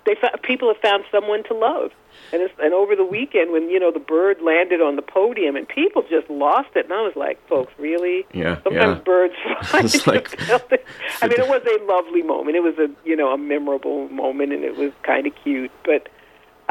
they 0.10 0.30
people 0.44 0.68
have 0.74 0.82
found 0.82 1.04
someone 1.12 1.44
to 1.44 1.54
love. 1.54 1.92
And, 2.32 2.42
it's, 2.42 2.54
and 2.62 2.74
over 2.74 2.96
the 2.96 3.06
weekend, 3.06 3.52
when 3.52 3.70
you 3.70 3.80
know 3.80 3.92
the 3.92 4.00
bird 4.00 4.42
landed 4.42 4.82
on 4.82 4.96
the 4.96 5.02
podium, 5.02 5.56
and 5.56 5.68
people 5.68 6.04
just 6.10 6.30
lost 6.30 6.70
it, 6.76 6.86
and 6.86 6.94
I 6.94 7.02
was 7.02 7.16
like, 7.16 7.46
"Folks, 7.48 7.72
really? 7.78 8.26
Yeah. 8.34 8.62
Sometimes 8.64 8.98
yeah. 8.98 9.04
birds 9.04 9.34
fly 9.64 9.82
like, 10.14 10.40
I 11.22 11.28
mean, 11.28 11.40
it 11.40 11.48
was 11.48 11.62
a 11.66 11.84
lovely 11.86 12.24
moment. 12.24 12.56
It 12.56 12.64
was 12.64 12.78
a 12.78 12.90
you 13.08 13.16
know 13.16 13.32
a 13.32 13.38
memorable 13.38 14.10
moment, 14.10 14.52
and 14.54 14.64
it 14.64 14.76
was 14.76 14.92
kind 15.04 15.28
of 15.28 15.34
cute. 15.44 15.72
But 15.84 16.10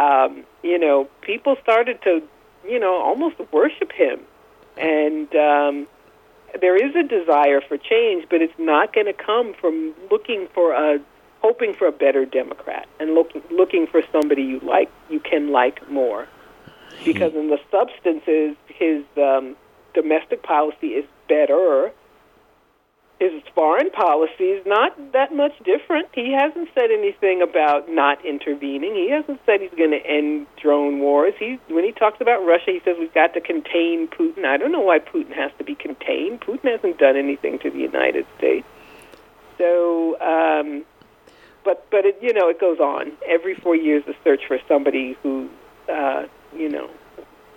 um, 0.03 0.44
you 0.62 0.79
know, 0.79 1.09
people 1.22 1.57
started 1.62 2.03
to 2.03 2.22
you 2.68 2.79
know 2.79 3.01
almost 3.01 3.37
worship 3.53 3.92
him, 3.92 4.20
and 4.77 5.35
um, 5.35 5.87
there 6.61 6.77
is 6.77 6.94
a 6.94 7.03
desire 7.03 7.61
for 7.61 7.79
change, 7.79 8.27
but 8.29 8.42
it's 8.42 8.59
not 8.59 8.92
going 8.92 9.07
to 9.07 9.12
come 9.12 9.55
from 9.55 9.94
looking 10.11 10.48
for 10.55 10.72
a 10.72 11.01
hoping 11.40 11.74
for 11.74 11.87
a 11.87 11.92
better 11.92 12.24
Democrat 12.24 12.88
and 12.98 13.14
looking 13.14 13.42
looking 13.51 13.87
for 13.87 14.03
somebody 14.12 14.42
you 14.42 14.61
like 14.61 14.90
you 15.09 15.20
can 15.20 15.51
like 15.53 15.88
more, 15.90 16.29
because 17.05 17.35
in 17.35 17.48
the 17.48 17.59
substances 17.70 18.57
his 18.66 19.05
um, 19.16 19.57
domestic 19.94 20.42
policy 20.42 20.88
is 20.88 21.05
better. 21.29 21.92
His 23.20 23.42
foreign 23.53 23.90
policy 23.90 24.44
is 24.44 24.64
not 24.64 25.12
that 25.12 25.35
much 25.35 25.51
different. 25.64 26.07
He 26.14 26.33
hasn't 26.33 26.68
said 26.72 26.92
anything 26.92 27.42
about 27.42 27.90
not 27.90 28.24
intervening. 28.24 28.94
He 28.94 29.11
hasn't 29.11 29.40
said 29.44 29.61
he's 29.61 29.77
going 29.77 29.90
to 29.90 30.07
end 30.07 30.46
drone 30.62 31.01
wars. 31.01 31.35
He 31.37 31.59
when 31.66 31.83
he 31.83 31.90
talks 31.90 32.20
about 32.20 32.46
Russia, 32.46 32.70
he 32.70 32.81
says 32.85 32.94
we've 32.96 33.12
got 33.12 33.35
to 33.35 33.40
contain 33.40 34.07
Putin. 34.07 34.44
I 34.44 34.57
don't 34.57 34.70
know 34.70 34.81
why 34.81 35.01
Putin 35.01 35.33
has 35.35 35.51
to 35.59 35.64
be 35.64 35.74
contained. 35.74 36.42
Putin 36.42 36.70
hasn't 36.70 36.98
done 36.98 37.16
anything 37.16 37.59
to 37.59 37.70
the 37.70 37.81
United 37.81 38.24
States. 38.37 38.66
So 39.59 40.14
um, 40.20 40.85
but 41.69 41.85
but 41.91 42.07
it 42.07 42.17
you 42.23 42.33
know 42.33 42.49
it 42.49 42.59
goes 42.59 42.79
on 42.79 43.13
every 43.27 43.55
four 43.55 43.77
years. 43.77 44.03
The 44.07 44.15
search 44.25 44.41
for 44.49 44.59
somebody 44.67 45.19
who 45.23 45.51
uh, 45.93 46.23
you 46.57 46.71
know 46.71 46.89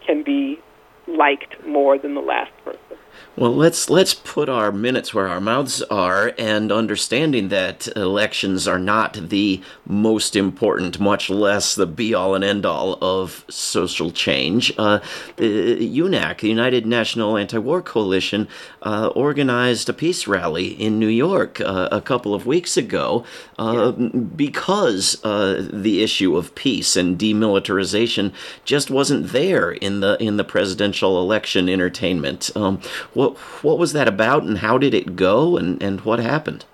can 0.06 0.22
be 0.22 0.60
liked 1.08 1.66
more 1.66 1.98
than 1.98 2.14
the 2.14 2.22
last 2.22 2.52
person. 2.66 2.98
Well, 3.38 3.56
let's 3.56 3.90
let's 3.90 4.14
put 4.14 4.50
our 4.50 4.74
minutes 4.74 5.14
where 5.14 5.28
our 5.28 5.40
mouths 5.40 5.82
are, 5.84 6.34
and 6.38 6.70
understanding 6.70 7.48
that 7.48 7.88
elections 7.96 8.68
are 8.68 8.78
not 8.78 9.14
the 9.30 9.62
most 9.86 10.36
important, 10.36 11.00
much 11.00 11.30
less 11.30 11.74
the 11.74 11.88
be 11.88 12.14
all 12.14 12.36
and 12.36 12.44
end 12.44 12.66
all 12.66 12.98
of 13.02 13.46
social 13.50 14.12
change. 14.12 14.74
Uh, 14.78 15.00
UNAC, 15.38 16.40
the 16.40 16.50
United 16.50 16.86
National 16.86 17.38
Anti-War 17.38 17.82
Coalition, 17.82 18.50
uh, 18.82 19.08
organized 19.16 19.88
a 19.88 19.94
peace 19.94 20.28
rally 20.28 20.68
in 20.68 21.00
New 21.00 21.08
York 21.08 21.62
uh, 21.62 21.88
a 21.90 22.02
couple 22.02 22.36
of 22.36 22.46
weeks 22.46 22.76
ago 22.76 23.24
uh, 23.58 23.94
yeah. 23.98 24.08
because 24.36 25.24
uh, 25.24 25.68
the 25.72 26.04
issue 26.04 26.36
of 26.36 26.54
peace 26.56 26.96
and 26.96 27.18
demilitarization 27.18 28.34
just 28.66 28.92
wasn't 28.92 29.32
there 29.32 29.72
in 29.72 30.02
the 30.02 30.22
in 30.22 30.38
the 30.38 30.44
presidential 30.44 31.22
election 31.22 31.70
entertainment. 31.70 32.52
Um, 32.56 32.82
what 33.14 33.38
what 33.64 33.78
was 33.78 33.94
that 33.94 34.08
about, 34.08 34.44
and 34.44 34.58
how 34.60 34.78
did 34.78 34.94
it 34.94 35.16
go, 35.16 35.58
and 35.58 35.82
and 35.82 36.02
what 36.02 36.20
happened? 36.20 36.66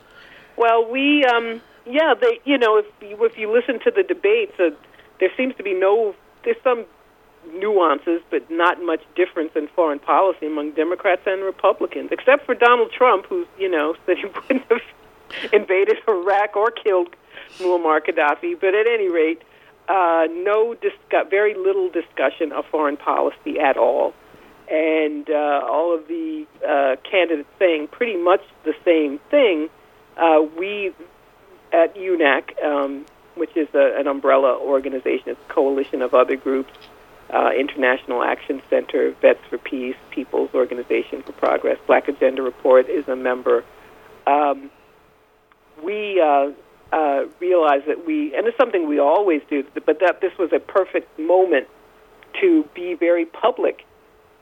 Well, 0.55 0.89
we 0.89 1.23
um, 1.25 1.61
yeah, 1.85 2.13
they 2.19 2.39
you 2.45 2.57
know 2.57 2.77
if 2.77 2.85
you, 3.01 3.23
if 3.25 3.37
you 3.37 3.51
listen 3.51 3.79
to 3.83 3.91
the 3.91 4.03
debates, 4.03 4.53
uh, 4.59 4.69
there 5.19 5.29
seems 5.35 5.55
to 5.55 5.63
be 5.63 5.73
no 5.73 6.15
there's 6.43 6.57
some 6.63 6.85
nuances, 7.53 8.21
but 8.29 8.49
not 8.51 8.81
much 8.81 9.01
difference 9.15 9.51
in 9.55 9.67
foreign 9.69 9.99
policy 9.99 10.45
among 10.45 10.71
Democrats 10.71 11.21
and 11.25 11.43
Republicans, 11.43 12.09
except 12.11 12.45
for 12.45 12.53
Donald 12.53 12.91
Trump, 12.91 13.25
who's 13.27 13.47
you 13.57 13.69
know 13.69 13.95
said 14.05 14.17
he 14.17 14.25
wouldn't 14.25 14.65
have 14.69 15.51
invaded 15.53 15.97
Iraq 16.07 16.55
or 16.55 16.71
killed 16.71 17.15
Muammar 17.59 17.99
Gaddafi. 18.01 18.59
But 18.59 18.75
at 18.75 18.87
any 18.87 19.09
rate, 19.09 19.41
uh, 19.89 20.27
no 20.29 20.75
discuss, 20.75 21.27
very 21.29 21.55
little 21.55 21.89
discussion 21.89 22.51
of 22.51 22.65
foreign 22.67 22.97
policy 22.97 23.59
at 23.59 23.77
all 23.77 24.13
and 24.69 25.29
uh, 25.29 25.61
all 25.69 25.95
of 25.95 26.07
the 26.07 26.45
uh, 26.67 26.95
candidates 27.09 27.49
saying 27.57 27.87
pretty 27.87 28.17
much 28.17 28.41
the 28.63 28.73
same 28.83 29.19
thing. 29.29 29.69
Uh, 30.17 30.41
we 30.57 30.93
at 31.71 31.95
UNAC, 31.95 32.63
um, 32.63 33.05
which 33.35 33.55
is 33.55 33.67
a, 33.73 33.99
an 33.99 34.07
umbrella 34.07 34.57
organization, 34.57 35.29
it's 35.29 35.39
a 35.49 35.53
coalition 35.53 36.01
of 36.01 36.13
other 36.13 36.35
groups, 36.35 36.73
uh, 37.33 37.51
International 37.57 38.23
Action 38.23 38.61
Center, 38.69 39.13
Vets 39.21 39.39
for 39.49 39.57
Peace, 39.57 39.95
People's 40.11 40.49
Organization 40.53 41.21
for 41.23 41.33
Progress, 41.33 41.77
Black 41.85 42.07
Agenda 42.07 42.41
Report 42.41 42.89
is 42.89 43.07
a 43.07 43.15
member. 43.15 43.63
Um, 44.25 44.71
we 45.83 46.21
uh, 46.21 46.51
uh, 46.91 47.25
realized 47.39 47.85
that 47.87 48.05
we, 48.05 48.35
and 48.35 48.47
it's 48.47 48.57
something 48.57 48.87
we 48.87 48.99
always 48.99 49.41
do, 49.49 49.63
but 49.73 49.99
that 49.99 50.21
this 50.21 50.37
was 50.37 50.51
a 50.53 50.59
perfect 50.59 51.19
moment 51.19 51.67
to 52.41 52.63
be 52.73 52.93
very 52.93 53.25
public 53.25 53.85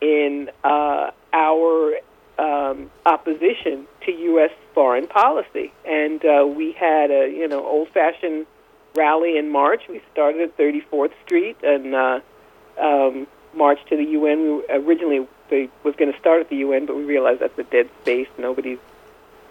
in 0.06 0.52
uh, 0.64 1.10
our 1.34 1.96
um, 2.38 2.92
opposition 3.06 3.88
to 4.06 4.12
U.S. 4.12 4.52
foreign 4.74 5.08
policy. 5.08 5.74
And 5.84 6.24
uh, 6.24 6.46
we 6.46 6.74
had 6.74 7.10
a 7.10 7.28
you 7.30 7.48
know 7.48 7.66
old-fashioned 7.66 8.46
rally 8.96 9.38
in 9.38 9.50
March. 9.50 9.84
We 9.90 10.02
started 10.12 10.42
at 10.42 10.58
34th 10.58 11.14
Street 11.26 11.58
and 11.64 11.96
uh, 11.96 12.20
um, 12.80 13.28
marched 13.56 13.88
to 13.90 13.98
the 13.98 14.04
UN. 14.04 14.58
We 14.58 14.66
originally 14.70 15.28
they 15.50 15.70
was 15.84 15.96
going 15.96 16.12
to 16.12 16.20
start 16.20 16.42
at 16.42 16.50
the 16.50 16.58
UN, 16.58 16.86
but 16.86 16.96
we 16.96 17.04
realized 17.04 17.42
that's 17.42 17.58
a 17.58 17.64
dead 17.64 17.90
space. 18.02 18.28
Nobody 18.38 18.78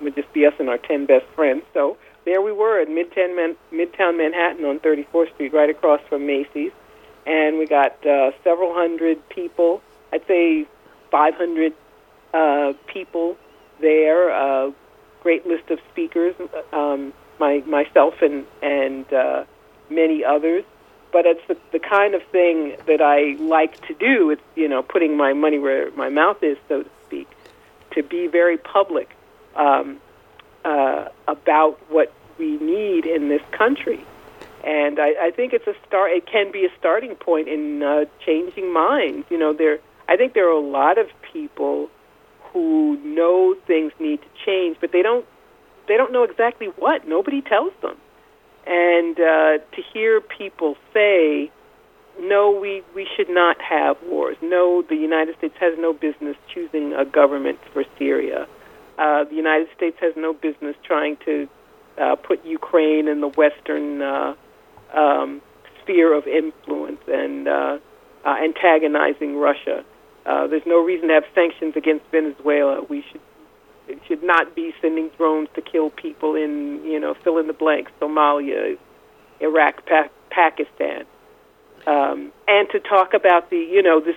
would 0.01 0.15
just 0.15 0.33
be 0.33 0.47
us 0.47 0.55
and 0.59 0.69
our 0.69 0.79
10 0.79 1.07
best 1.07 1.27
friends. 1.35 1.63
So 1.73 1.97
there 2.25 2.43
we 2.43 2.53
were 2.53 2.81
at 2.81 2.89
Midtown, 2.89 3.37
Man- 3.37 3.57
Midtown 3.73 4.17
Manhattan 4.19 4.65
on 4.65 4.81
34th 4.81 5.33
Street, 5.35 5.53
right 5.53 5.71
across 5.71 6.01
from 6.09 6.27
Macy's, 6.27 6.73
and 7.27 7.59
we 7.59 7.67
got 7.67 8.05
uh, 8.05 8.33
several 8.43 8.75
hundred 8.75 9.29
people 9.29 9.83
I'd 10.15 10.27
say 10.29 10.65
500 11.11 11.73
uh, 12.33 12.73
people 12.87 13.37
there. 13.81 14.31
Uh, 14.31 14.71
great 15.23 15.45
list 15.45 15.71
of 15.71 15.81
speakers, 15.91 16.37
um, 16.73 17.13
my 17.41 17.59
myself 17.67 18.15
and 18.23 18.47
and 18.63 19.13
uh, 19.13 19.45
many 19.91 20.25
others. 20.25 20.65
But 21.13 21.27
it's 21.27 21.47
the, 21.49 21.57
the 21.73 21.79
kind 21.81 22.15
of 22.15 22.23
thing 22.31 22.77
that 22.87 23.01
I 23.01 23.37
like 23.43 23.85
to 23.89 23.95
do. 23.95 24.31
It's 24.31 24.43
you 24.55 24.69
know 24.69 24.83
putting 24.85 25.17
my 25.17 25.33
money 25.33 25.59
where 25.59 25.91
my 25.93 26.11
mouth 26.11 26.43
is, 26.43 26.59
so 26.69 26.85
to 26.85 26.91
speak, 27.07 27.29
to 27.93 28.03
be 28.05 28.29
very 28.29 28.57
public 28.57 29.17
um, 29.57 29.99
uh, 30.65 31.09
about 31.27 31.81
what 31.91 32.13
we 32.39 32.57
need 32.59 33.05
in 33.05 33.29
this 33.29 33.43
country. 33.51 34.05
And 34.65 34.99
I, 34.99 35.27
I 35.27 35.31
think 35.31 35.53
it's 35.53 35.67
a 35.67 35.75
start. 35.87 36.13
It 36.13 36.27
can 36.27 36.53
be 36.53 36.65
a 36.65 36.71
starting 36.79 37.17
point 37.17 37.49
in 37.49 37.83
uh, 37.83 38.05
changing 38.25 38.73
minds. 38.73 39.27
You 39.29 39.39
know, 39.39 39.53
there 39.53 39.81
I 40.09 40.17
think 40.17 40.35
there 40.35 40.49
are 40.49 40.53
a 40.53 40.61
lot 40.61 40.99
of 40.99 41.07
people 41.33 41.89
who 42.53 42.97
know 43.03 43.55
things 43.67 43.93
need 43.99 44.21
to 44.23 44.29
change, 44.47 44.77
but 44.81 44.93
they 44.93 45.03
don't 45.03 45.27
they 45.89 45.97
don't 45.97 46.13
know 46.13 46.23
exactly 46.23 46.69
what. 46.79 47.07
Nobody 47.07 47.43
tells 47.43 47.73
them. 47.83 47.97
And 48.67 49.19
uh, 49.19 49.59
to 49.59 49.83
hear 49.93 50.21
people 50.21 50.77
say, 50.95 51.51
"No, 52.19 52.51
we 52.51 52.83
we 52.95 53.07
should 53.17 53.29
not 53.29 53.61
have 53.61 53.97
wars. 54.07 54.37
No, 54.41 54.83
the 54.83 54.97
United 54.97 55.37
States 55.37 55.55
has 55.61 55.75
no 55.79 55.93
business 55.93 56.37
choosing 56.53 56.95
a 56.95 57.05
government 57.05 57.59
for 57.73 57.85
Syria. 57.99 58.47
Uh, 58.97 59.25
the 59.25 59.35
United 59.35 59.69
States 59.77 59.97
has 60.01 60.15
no 60.17 60.33
business 60.33 60.77
trying 60.85 61.17
to 61.25 61.49
uh, 62.01 62.15
put 62.17 62.45
Ukraine 62.45 63.09
in 63.09 63.21
the 63.21 63.29
Western 63.29 64.01
uh, 64.01 64.35
um, 64.95 65.43
sphere 65.83 66.15
of 66.15 66.27
influence 66.27 67.01
and 67.09 67.49
uh, 67.49 67.79
uh, 68.25 68.37
antagonizing 68.43 69.37
Russia." 69.37 69.85
Uh, 70.27 70.47
there's 70.47 70.67
no 70.67 70.83
reason 70.83 71.09
to 71.09 71.15
have 71.15 71.25
sanctions 71.35 71.75
against 71.77 72.05
Venezuela. 72.11 72.83
We 72.83 73.05
should 73.11 73.21
it 73.87 74.01
should 74.09 74.23
not 74.23 74.55
be 74.55 74.73
sending 74.81 75.11
drones 75.19 75.49
to 75.55 75.61
kill 75.61 75.91
people 75.91 76.35
in 76.35 76.83
you 76.85 76.99
know 76.99 77.15
fill 77.23 77.39
in 77.39 77.47
the 77.47 77.53
blanks 77.53 77.93
Somalia, 78.01 78.79
Iraq, 79.41 79.85
pa- 79.87 80.09
Pakistan, 80.31 81.05
um, 81.87 82.33
and 82.49 82.69
to 82.71 82.81
talk 82.81 83.13
about 83.15 83.51
the 83.51 83.59
you 83.59 83.83
know 83.83 84.01
this 84.01 84.17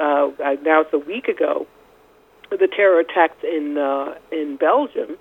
uh, 0.00 0.30
now 0.62 0.80
it's 0.80 0.92
a 0.92 0.98
week 0.98 1.28
ago 1.28 1.66
the 2.58 2.68
terror 2.68 3.00
attacks 3.00 3.42
in 3.42 3.78
uh, 3.78 4.14
in 4.30 4.56
Belgium. 4.56 5.18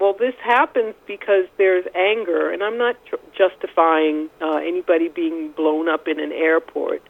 Well, 0.00 0.14
this 0.14 0.34
happens 0.42 0.94
because 1.06 1.44
there's 1.58 1.84
anger, 1.94 2.50
and 2.50 2.62
I'm 2.62 2.78
not 2.78 2.96
tr- 3.04 3.16
justifying 3.36 4.30
uh, 4.40 4.56
anybody 4.56 5.08
being 5.08 5.50
blown 5.50 5.90
up 5.90 6.08
in 6.08 6.18
an 6.18 6.32
airport, 6.32 7.02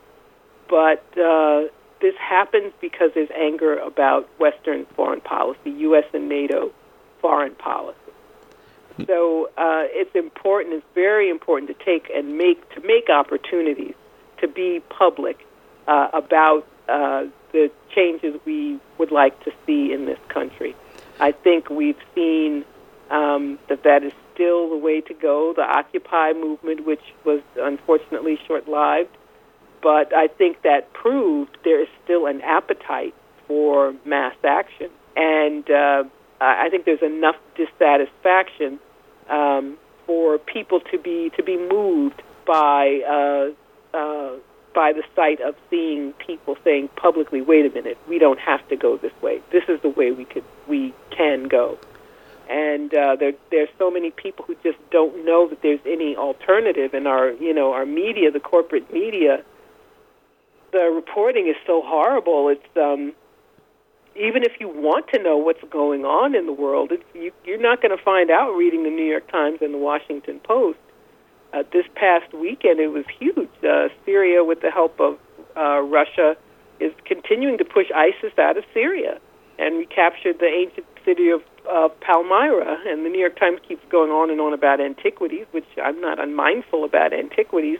but 0.68 1.04
uh, 1.16 1.64
this 2.00 2.14
happens 2.16 2.72
because 2.80 3.10
there's 3.14 3.30
anger 3.36 3.76
about 3.78 4.28
Western 4.38 4.86
foreign 4.96 5.20
policy, 5.20 5.70
U.S. 5.70 6.04
and 6.12 6.28
NATO 6.28 6.72
foreign 7.20 7.54
policy. 7.54 7.96
So 9.06 9.46
uh, 9.56 9.84
it's 9.86 10.14
important. 10.14 10.74
It's 10.74 10.86
very 10.94 11.30
important 11.30 11.68
to 11.76 11.84
take 11.84 12.10
and 12.14 12.36
make 12.36 12.68
to 12.74 12.80
make 12.80 13.08
opportunities 13.08 13.94
to 14.38 14.48
be 14.48 14.80
public 14.88 15.46
uh, 15.86 16.08
about 16.12 16.66
uh, 16.88 17.24
the 17.52 17.70
changes 17.94 18.38
we 18.44 18.78
would 18.98 19.10
like 19.10 19.42
to 19.44 19.52
see 19.66 19.92
in 19.92 20.06
this 20.06 20.18
country. 20.28 20.74
I 21.18 21.32
think 21.32 21.70
we've 21.70 21.98
seen 22.14 22.64
um, 23.10 23.58
that 23.68 23.82
that 23.84 24.02
is 24.04 24.12
still 24.34 24.70
the 24.70 24.76
way 24.76 25.00
to 25.02 25.14
go. 25.14 25.52
The 25.54 25.62
Occupy 25.62 26.32
movement, 26.32 26.86
which 26.86 27.02
was 27.24 27.40
unfortunately 27.56 28.38
short-lived, 28.46 29.16
but 29.82 30.14
I 30.14 30.28
think 30.28 30.62
that 30.62 30.92
proved 30.92 31.56
there 31.64 31.80
is 31.80 31.88
still 32.04 32.26
an 32.26 32.40
appetite 32.42 33.14
for 33.46 33.94
mass 34.04 34.36
action. 34.44 34.90
And 35.16 35.68
uh, 35.70 36.04
I 36.40 36.68
think 36.70 36.84
there's 36.84 37.02
enough 37.02 37.36
dissatisfaction 37.56 38.78
um, 39.28 39.76
for 40.06 40.38
people 40.38 40.80
to 40.92 40.98
be 40.98 41.30
to 41.36 41.42
be 41.42 41.56
moved 41.56 42.22
by 42.46 43.00
uh, 43.06 43.96
uh, 43.96 44.36
by 44.74 44.92
the 44.92 45.02
sight 45.16 45.40
of 45.40 45.54
seeing 45.68 46.12
people 46.14 46.56
saying 46.64 46.88
publicly, 46.96 47.42
"Wait 47.42 47.66
a 47.66 47.70
minute, 47.70 47.98
we 48.08 48.18
don't 48.18 48.38
have 48.38 48.66
to 48.68 48.76
go 48.76 48.96
this 48.96 49.12
way. 49.20 49.42
This 49.50 49.64
is 49.68 49.80
the 49.82 49.90
way 49.90 50.12
we 50.12 50.24
could 50.24 50.44
we 50.68 50.94
can 51.10 51.48
go." 51.48 51.78
And 52.48 52.92
uh, 52.94 53.16
there 53.16 53.32
there's 53.50 53.68
so 53.78 53.90
many 53.90 54.10
people 54.10 54.44
who 54.44 54.56
just 54.62 54.78
don't 54.90 55.24
know 55.24 55.48
that 55.48 55.62
there's 55.62 55.80
any 55.86 56.16
alternative, 56.16 56.94
and 56.94 57.06
our 57.06 57.30
you 57.32 57.52
know 57.52 57.72
our 57.72 57.86
media, 57.86 58.30
the 58.30 58.40
corporate 58.40 58.92
media, 58.92 59.44
the 60.72 60.90
reporting 60.94 61.48
is 61.48 61.56
so 61.66 61.82
horrible. 61.84 62.48
It's 62.48 62.76
um, 62.76 63.12
even 64.16 64.42
if 64.42 64.52
you 64.58 64.68
want 64.68 65.08
to 65.08 65.22
know 65.22 65.36
what's 65.36 65.62
going 65.70 66.04
on 66.04 66.34
in 66.34 66.46
the 66.46 66.52
world, 66.52 66.92
it's, 66.92 67.04
you, 67.14 67.32
you're 67.44 67.60
not 67.60 67.80
going 67.80 67.96
to 67.96 68.02
find 68.02 68.30
out 68.30 68.52
reading 68.52 68.84
the 68.84 68.90
New 68.90 69.04
York 69.04 69.30
Times 69.30 69.58
and 69.60 69.72
the 69.72 69.78
Washington 69.78 70.40
Post. 70.40 70.78
Uh, 71.52 71.62
this 71.72 71.84
past 71.94 72.32
weekend, 72.32 72.78
it 72.78 72.88
was 72.88 73.04
huge. 73.18 73.50
Uh, 73.62 73.88
Syria, 74.04 74.44
with 74.44 74.60
the 74.60 74.70
help 74.70 75.00
of 75.00 75.18
uh, 75.56 75.80
Russia, 75.80 76.36
is 76.78 76.92
continuing 77.04 77.58
to 77.58 77.64
push 77.64 77.86
ISIS 77.94 78.36
out 78.38 78.56
of 78.56 78.64
Syria 78.72 79.18
and 79.58 79.76
recaptured 79.76 80.38
the 80.38 80.46
ancient 80.46 80.86
city 81.04 81.30
of 81.30 81.42
uh, 81.70 81.88
Palmyra. 82.00 82.78
And 82.86 83.04
the 83.04 83.10
New 83.10 83.18
York 83.18 83.38
Times 83.38 83.60
keeps 83.66 83.82
going 83.90 84.10
on 84.10 84.30
and 84.30 84.40
on 84.40 84.54
about 84.54 84.80
antiquities, 84.80 85.46
which 85.50 85.66
I'm 85.82 86.00
not 86.00 86.18
unmindful 86.18 86.84
about 86.84 87.12
antiquities, 87.12 87.78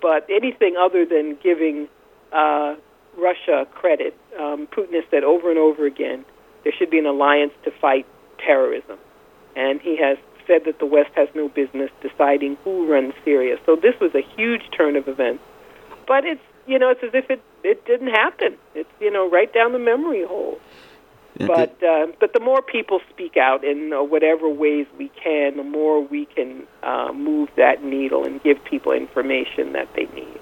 but 0.00 0.26
anything 0.30 0.76
other 0.78 1.04
than 1.04 1.38
giving 1.42 1.88
uh, 2.32 2.76
Russia 3.16 3.66
credit. 3.72 4.16
Um, 4.38 4.66
Putin 4.66 4.94
has 4.94 5.04
said 5.10 5.24
over 5.24 5.50
and 5.50 5.58
over 5.58 5.86
again 5.86 6.24
there 6.64 6.72
should 6.76 6.90
be 6.90 6.98
an 6.98 7.06
alliance 7.06 7.52
to 7.64 7.70
fight 7.80 8.06
terrorism, 8.38 8.98
and 9.56 9.80
he 9.80 9.96
has 9.96 10.18
said 10.46 10.62
that 10.64 10.78
the 10.78 10.86
West 10.86 11.10
has 11.14 11.28
no 11.34 11.48
business 11.48 11.90
deciding 12.02 12.56
who 12.64 12.90
runs 12.90 13.14
Syria. 13.24 13.56
So 13.66 13.76
this 13.76 13.94
was 14.00 14.14
a 14.14 14.22
huge 14.36 14.62
turn 14.76 14.96
of 14.96 15.08
events. 15.08 15.42
But 16.06 16.24
it's 16.24 16.42
you 16.66 16.78
know 16.78 16.90
it's 16.90 17.02
as 17.02 17.10
if 17.14 17.30
it 17.30 17.42
it 17.62 17.84
didn't 17.86 18.08
happen. 18.08 18.56
It's 18.74 18.90
you 19.00 19.10
know 19.10 19.28
right 19.30 19.52
down 19.52 19.72
the 19.72 19.78
memory 19.78 20.24
hole. 20.24 20.58
But 21.46 21.82
uh, 21.82 22.06
but 22.18 22.32
the 22.32 22.40
more 22.40 22.62
people 22.62 23.00
speak 23.10 23.36
out 23.36 23.64
in 23.64 23.92
uh, 23.92 24.02
whatever 24.02 24.48
ways 24.48 24.86
we 24.98 25.08
can, 25.08 25.56
the 25.56 25.64
more 25.64 26.00
we 26.02 26.26
can 26.26 26.66
uh, 26.82 27.12
move 27.12 27.48
that 27.56 27.84
needle 27.84 28.24
and 28.24 28.42
give 28.42 28.62
people 28.64 28.92
information 28.92 29.72
that 29.72 29.88
they 29.94 30.06
need. 30.06 30.40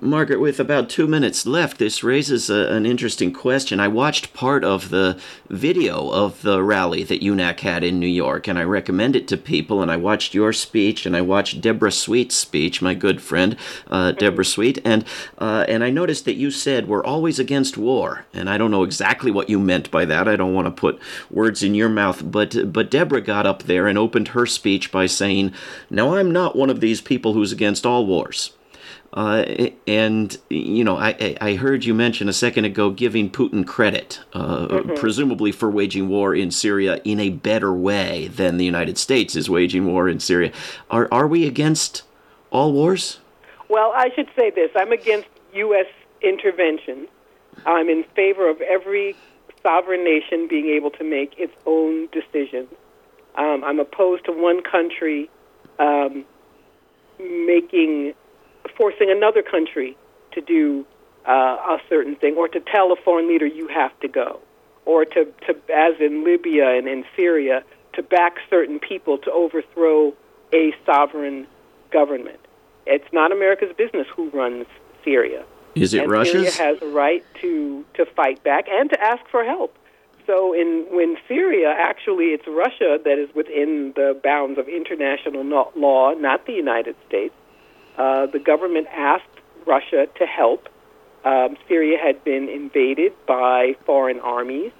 Margaret, 0.00 0.40
with 0.40 0.60
about 0.60 0.88
two 0.88 1.06
minutes 1.06 1.46
left, 1.46 1.78
this 1.78 2.04
raises 2.04 2.48
a, 2.48 2.72
an 2.72 2.86
interesting 2.86 3.32
question. 3.32 3.80
I 3.80 3.88
watched 3.88 4.32
part 4.34 4.64
of 4.64 4.90
the 4.90 5.20
video 5.48 6.10
of 6.10 6.42
the 6.42 6.62
rally 6.62 7.02
that 7.04 7.22
UNAC 7.22 7.60
had 7.60 7.82
in 7.82 7.98
New 7.98 8.06
York, 8.06 8.46
and 8.46 8.58
I 8.58 8.64
recommend 8.64 9.16
it 9.16 9.26
to 9.28 9.36
people. 9.36 9.82
And 9.82 9.90
I 9.90 9.96
watched 9.96 10.34
your 10.34 10.52
speech, 10.52 11.06
and 11.06 11.16
I 11.16 11.20
watched 11.20 11.60
Debra 11.60 11.92
Sweet's 11.92 12.36
speech, 12.36 12.80
my 12.80 12.94
good 12.94 13.20
friend 13.20 13.56
uh, 13.90 14.12
Debra 14.12 14.44
Sweet, 14.44 14.78
and 14.84 15.04
uh, 15.38 15.64
and 15.68 15.82
I 15.82 15.90
noticed 15.90 16.24
that 16.24 16.34
you 16.34 16.50
said 16.50 16.88
we're 16.88 17.04
always 17.04 17.38
against 17.38 17.76
war, 17.76 18.26
and 18.32 18.48
I 18.48 18.58
don't 18.58 18.70
know 18.70 18.84
exactly 18.84 19.30
what 19.30 19.48
you 19.48 19.58
meant 19.58 19.90
by 19.90 20.04
that. 20.04 20.21
I 20.28 20.36
don't 20.36 20.54
want 20.54 20.66
to 20.66 20.70
put 20.70 21.00
words 21.30 21.62
in 21.62 21.74
your 21.74 21.88
mouth, 21.88 22.30
but 22.30 22.72
but 22.72 22.90
Debra 22.90 23.22
got 23.22 23.46
up 23.46 23.64
there 23.64 23.86
and 23.86 23.98
opened 23.98 24.28
her 24.28 24.46
speech 24.46 24.90
by 24.90 25.06
saying, 25.06 25.52
"Now 25.90 26.16
I'm 26.16 26.30
not 26.30 26.56
one 26.56 26.70
of 26.70 26.80
these 26.80 27.00
people 27.00 27.32
who's 27.32 27.52
against 27.52 27.86
all 27.86 28.06
wars." 28.06 28.52
Uh, 29.14 29.68
and 29.86 30.38
you 30.48 30.82
know, 30.82 30.96
I, 30.96 31.36
I 31.38 31.54
heard 31.54 31.84
you 31.84 31.92
mention 31.92 32.30
a 32.30 32.32
second 32.32 32.64
ago 32.64 32.90
giving 32.90 33.30
Putin 33.30 33.66
credit, 33.66 34.20
uh, 34.32 34.68
mm-hmm. 34.68 34.94
presumably 34.94 35.52
for 35.52 35.70
waging 35.70 36.08
war 36.08 36.34
in 36.34 36.50
Syria 36.50 37.00
in 37.04 37.20
a 37.20 37.28
better 37.28 37.74
way 37.74 38.28
than 38.28 38.56
the 38.56 38.64
United 38.64 38.96
States 38.96 39.36
is 39.36 39.50
waging 39.50 39.86
war 39.86 40.08
in 40.08 40.18
Syria. 40.18 40.50
Are 40.90 41.08
are 41.12 41.26
we 41.26 41.46
against 41.46 42.04
all 42.50 42.72
wars? 42.72 43.20
Well, 43.68 43.92
I 43.94 44.08
should 44.14 44.30
say 44.34 44.50
this: 44.50 44.70
I'm 44.74 44.92
against 44.92 45.28
U.S. 45.54 45.86
intervention. 46.22 47.06
I'm 47.66 47.90
in 47.90 48.04
favor 48.16 48.48
of 48.48 48.62
every 48.62 49.14
sovereign 49.62 50.04
nation 50.04 50.48
being 50.48 50.68
able 50.68 50.90
to 50.90 51.04
make 51.04 51.38
its 51.38 51.54
own 51.66 52.08
decisions. 52.12 52.68
Um, 53.34 53.62
I'm 53.64 53.80
opposed 53.80 54.24
to 54.26 54.32
one 54.32 54.62
country 54.62 55.30
um, 55.78 56.24
making 57.18 58.14
forcing 58.76 59.10
another 59.10 59.42
country 59.42 59.96
to 60.32 60.40
do 60.40 60.84
uh, 61.26 61.30
a 61.30 61.78
certain 61.88 62.16
thing, 62.16 62.36
or 62.36 62.48
to 62.48 62.60
tell 62.60 62.92
a 62.92 62.96
foreign 62.96 63.28
leader 63.28 63.46
you 63.46 63.68
have 63.68 63.98
to 64.00 64.08
go, 64.08 64.40
or 64.84 65.04
to, 65.04 65.24
to 65.46 65.56
as 65.72 65.94
in 66.00 66.24
Libya 66.24 66.76
and 66.76 66.88
in 66.88 67.04
Syria, 67.16 67.62
to 67.94 68.02
back 68.02 68.38
certain 68.50 68.78
people 68.80 69.18
to 69.18 69.30
overthrow 69.30 70.12
a 70.52 70.74
sovereign 70.84 71.46
government. 71.90 72.40
It's 72.86 73.12
not 73.12 73.30
America's 73.30 73.74
business 73.76 74.06
who 74.14 74.30
runs 74.30 74.66
Syria. 75.04 75.44
Is 75.74 75.94
it 75.94 76.02
and 76.02 76.10
Russia's? 76.10 76.54
Syria 76.54 76.74
has 76.74 76.82
a 76.82 76.86
right 76.86 77.24
to 77.40 77.84
to 77.94 78.06
fight 78.06 78.42
back 78.44 78.66
and 78.68 78.90
to 78.90 79.00
ask 79.00 79.26
for 79.30 79.44
help. 79.44 79.76
So 80.26 80.52
in 80.52 80.86
when 80.90 81.16
Syria 81.26 81.74
actually 81.76 82.26
it's 82.26 82.46
Russia 82.46 82.98
that 83.04 83.18
is 83.18 83.34
within 83.34 83.92
the 83.96 84.18
bounds 84.22 84.58
of 84.58 84.68
international 84.68 85.44
law, 85.76 86.12
not 86.12 86.46
the 86.46 86.52
United 86.52 86.96
States. 87.08 87.34
Uh, 87.96 88.26
the 88.26 88.38
government 88.38 88.86
asked 88.90 89.24
Russia 89.66 90.06
to 90.18 90.26
help. 90.26 90.68
Um, 91.24 91.56
Syria 91.68 91.98
had 92.02 92.24
been 92.24 92.48
invaded 92.48 93.12
by 93.26 93.76
foreign 93.84 94.18
armies, 94.20 94.72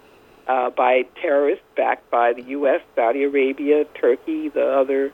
uh, 0.49 0.71
by 0.71 1.03
terrorists 1.21 1.65
backed 1.77 2.11
by 2.11 2.33
the 2.33 2.43
U.S., 2.43 2.81
Saudi 2.97 3.23
Arabia, 3.25 3.85
Turkey, 3.95 4.49
the 4.49 4.67
other 4.67 5.13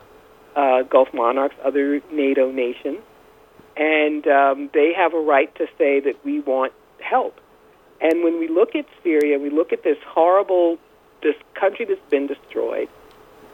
uh, 0.57 0.83
Gulf 0.83 1.12
monarchs, 1.12 1.57
other 1.64 2.01
NATO 2.11 2.51
nations 2.51 3.03
and 3.79 4.27
um, 4.27 4.71
they 4.75 4.93
have 4.93 5.14
a 5.14 5.21
right 5.21 5.55
to 5.55 5.67
say 5.79 6.01
that 6.01 6.17
we 6.25 6.41
want 6.41 6.73
help. 7.01 7.41
And 8.01 8.25
when 8.25 8.38
we 8.38 8.49
look 8.49 8.75
at 8.75 8.87
Syria, 9.03 9.38
we 9.38 9.51
look 9.51 9.73
at 9.73 9.85
this 9.85 9.99
horrible, 10.07 10.79
this 11.23 11.37
country 11.55 11.85
that's 11.85 12.11
been 12.11 12.27
destroyed, 12.27 12.88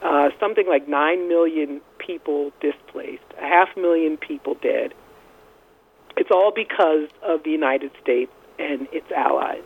uh, 0.03 0.31
something 0.41 0.67
like 0.67 0.89
nine 0.89 1.29
million 1.29 1.81
people 1.99 2.53
displaced, 2.61 3.25
a 3.39 3.43
half 3.43 3.77
million 3.77 4.17
people 4.17 4.55
dead. 4.55 4.95
It's 6.17 6.31
all 6.31 6.53
because 6.55 7.09
of 7.23 7.43
the 7.43 7.51
United 7.51 7.91
States 8.03 8.33
and 8.59 8.89
its 8.93 9.11
allies. 9.13 9.63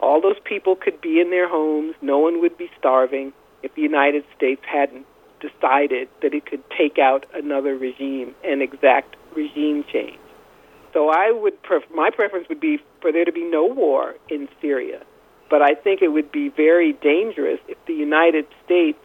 All 0.00 0.20
those 0.20 0.38
people 0.44 0.76
could 0.76 1.00
be 1.00 1.20
in 1.20 1.30
their 1.30 1.48
homes. 1.48 1.94
No 2.02 2.18
one 2.18 2.40
would 2.40 2.58
be 2.58 2.70
starving 2.78 3.32
if 3.62 3.74
the 3.74 3.82
United 3.82 4.24
States 4.36 4.62
hadn't 4.66 5.06
decided 5.40 6.08
that 6.22 6.34
it 6.34 6.44
could 6.44 6.62
take 6.70 6.98
out 6.98 7.24
another 7.34 7.76
regime 7.76 8.34
and 8.44 8.62
exact 8.62 9.16
regime 9.36 9.84
change. 9.92 10.18
So 10.92 11.10
I 11.10 11.30
would, 11.30 11.62
pref- 11.62 11.90
my 11.94 12.10
preference 12.10 12.48
would 12.48 12.60
be 12.60 12.78
for 13.02 13.12
there 13.12 13.24
to 13.24 13.32
be 13.32 13.44
no 13.44 13.66
war 13.66 14.14
in 14.28 14.48
Syria. 14.60 15.02
But 15.48 15.62
I 15.62 15.74
think 15.74 16.02
it 16.02 16.08
would 16.08 16.32
be 16.32 16.48
very 16.48 16.92
dangerous 16.94 17.60
if 17.68 17.78
the 17.86 17.94
United 17.94 18.46
States 18.64 18.98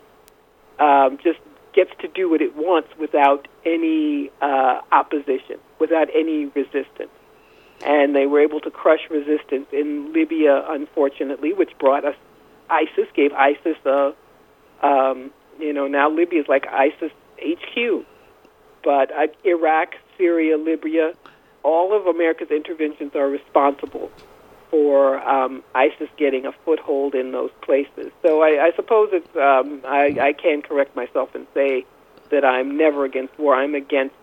um, 0.80 1.20
just 1.24 1.39
gets 1.74 1.91
to 2.00 2.08
do 2.08 2.30
what 2.30 2.41
it 2.41 2.56
wants 2.56 2.89
without 3.00 3.48
any 3.65 4.32
uh, 4.41 4.82
opposition, 4.91 5.60
without 5.80 6.08
any 6.15 6.46
resistance. 6.46 7.12
And 7.84 8.15
they 8.15 8.26
were 8.26 8.41
able 8.41 8.60
to 8.62 8.72
crush 8.72 9.10
resistance 9.10 9.67
in 9.72 10.13
Libya, 10.13 10.63
unfortunately, 10.67 11.54
which 11.54 11.72
brought 11.80 12.06
us 12.06 12.15
ISIS, 12.70 13.08
gave 13.15 13.34
ISIS 13.34 13.78
a, 13.86 14.13
um, 14.82 15.32
you 15.60 15.74
know, 15.74 15.88
now 15.88 16.10
Libya 16.10 16.41
is 16.41 16.48
like 16.48 16.67
ISIS 16.67 17.12
HQ. 17.39 18.06
But 18.84 19.12
uh, 19.12 19.28
Iraq, 19.44 19.96
Syria, 20.22 20.56
Libya, 20.58 21.14
all 21.64 21.98
of 22.00 22.06
America's 22.06 22.52
interventions 22.52 23.12
are 23.16 23.28
responsible 23.28 24.12
for 24.70 25.20
um, 25.28 25.64
ISIS 25.74 26.10
getting 26.16 26.46
a 26.46 26.52
foothold 26.64 27.16
in 27.16 27.32
those 27.32 27.50
places. 27.62 28.12
So 28.22 28.42
I, 28.42 28.68
I 28.68 28.72
suppose 28.76 29.10
it's 29.12 29.36
um, 29.36 29.82
I, 29.86 30.30
I 30.30 30.34
can 30.34 30.62
correct 30.62 30.96
myself 30.96 31.30
and 31.34 31.48
say 31.56 31.86
that 32.30 32.46
I'm 32.46 32.78
never 32.78 33.04
against 33.04 33.38
war. 33.40 33.56
I'm 33.56 33.76
against 33.76 34.16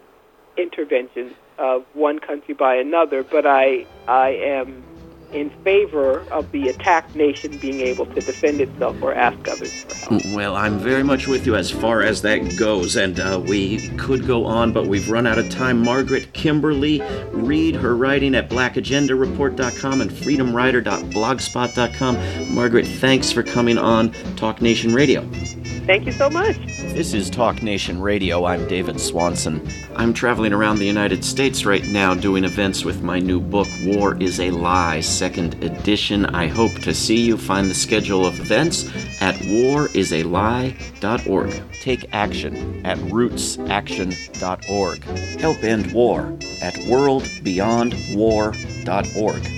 interventions 0.57 1.35
of 1.59 1.85
one 1.95 2.21
country 2.21 2.55
by 2.55 2.77
another, 2.77 3.25
but 3.25 3.45
I 3.45 3.85
I 4.07 4.29
am 4.31 4.85
in 5.33 5.51
favor 5.63 6.21
of 6.31 6.51
the 6.53 6.69
attacked 6.69 7.15
nation 7.15 7.59
being 7.59 7.81
able 7.81 8.07
to 8.07 8.21
defend 8.21 8.61
itself 8.61 8.97
or 9.03 9.15
ask 9.15 9.47
others 9.49 9.85
for 9.85 9.95
help. 9.95 10.23
Well, 10.35 10.57
I'm 10.57 10.79
very 10.79 11.03
much 11.03 11.27
with 11.27 11.45
you 11.47 11.55
as 11.55 11.71
far 11.71 12.03
as 12.03 12.23
that 12.23 12.57
goes, 12.57 12.97
and 12.97 13.21
uh, 13.21 13.39
we 13.45 13.89
could 13.97 14.27
go 14.27 14.47
on, 14.47 14.73
but 14.73 14.87
we've 14.87 15.11
run 15.11 15.27
out 15.27 15.39
of 15.39 15.51
time. 15.51 15.83
Margaret 15.83 16.33
Kimberley, 16.33 17.03
read 17.31 17.75
her 17.77 17.95
writing 17.97 18.35
at 18.35 18.49
blackagendareport.com 18.49 20.01
and 20.01 20.11
freedomrider.blogspot.com. 20.11 22.55
Margaret, 22.55 22.87
thanks 22.87 23.31
for 23.31 23.43
coming 23.43 23.77
on 23.79 24.13
Talk 24.37 24.63
Nation 24.63 24.95
Radio. 24.95 25.29
Thank 25.89 26.05
you 26.05 26.13
so 26.13 26.29
much. 26.29 26.59
This 26.93 27.15
is 27.15 27.31
Talk 27.31 27.63
Nation 27.63 28.03
Radio. 28.03 28.45
I'm 28.45 28.69
David 28.69 29.01
Swanson. 29.01 29.67
I'm 29.97 30.13
traveling 30.13 30.53
around 30.53 30.77
the 30.77 30.85
United 30.85 31.25
States 31.25 31.65
right 31.65 31.83
now 31.87 32.13
doing 32.13 32.45
events 32.45 32.85
with 32.85 33.03
my 33.03 33.19
new 33.19 33.41
book, 33.41 33.67
War 33.85 34.15
is 34.21 34.39
a 34.39 34.51
Lie, 34.51 35.01
second 35.01 35.65
edition. 35.65 36.27
I 36.27 36.47
hope 36.47 36.75
to 36.83 36.93
see 36.93 37.23
you. 37.23 37.39
Find 37.39 37.71
the 37.71 37.75
schedule 37.75 38.27
of 38.27 38.39
events 38.39 38.85
at 39.23 39.37
warisalie.org. 39.37 41.63
Take 41.81 42.05
action 42.13 42.85
at 42.85 42.99
rootsaction.org. 42.99 45.05
Help 45.41 45.65
end 45.65 45.93
war 45.95 46.21
at 46.61 46.75
worldbeyondwar.org. 46.75 49.58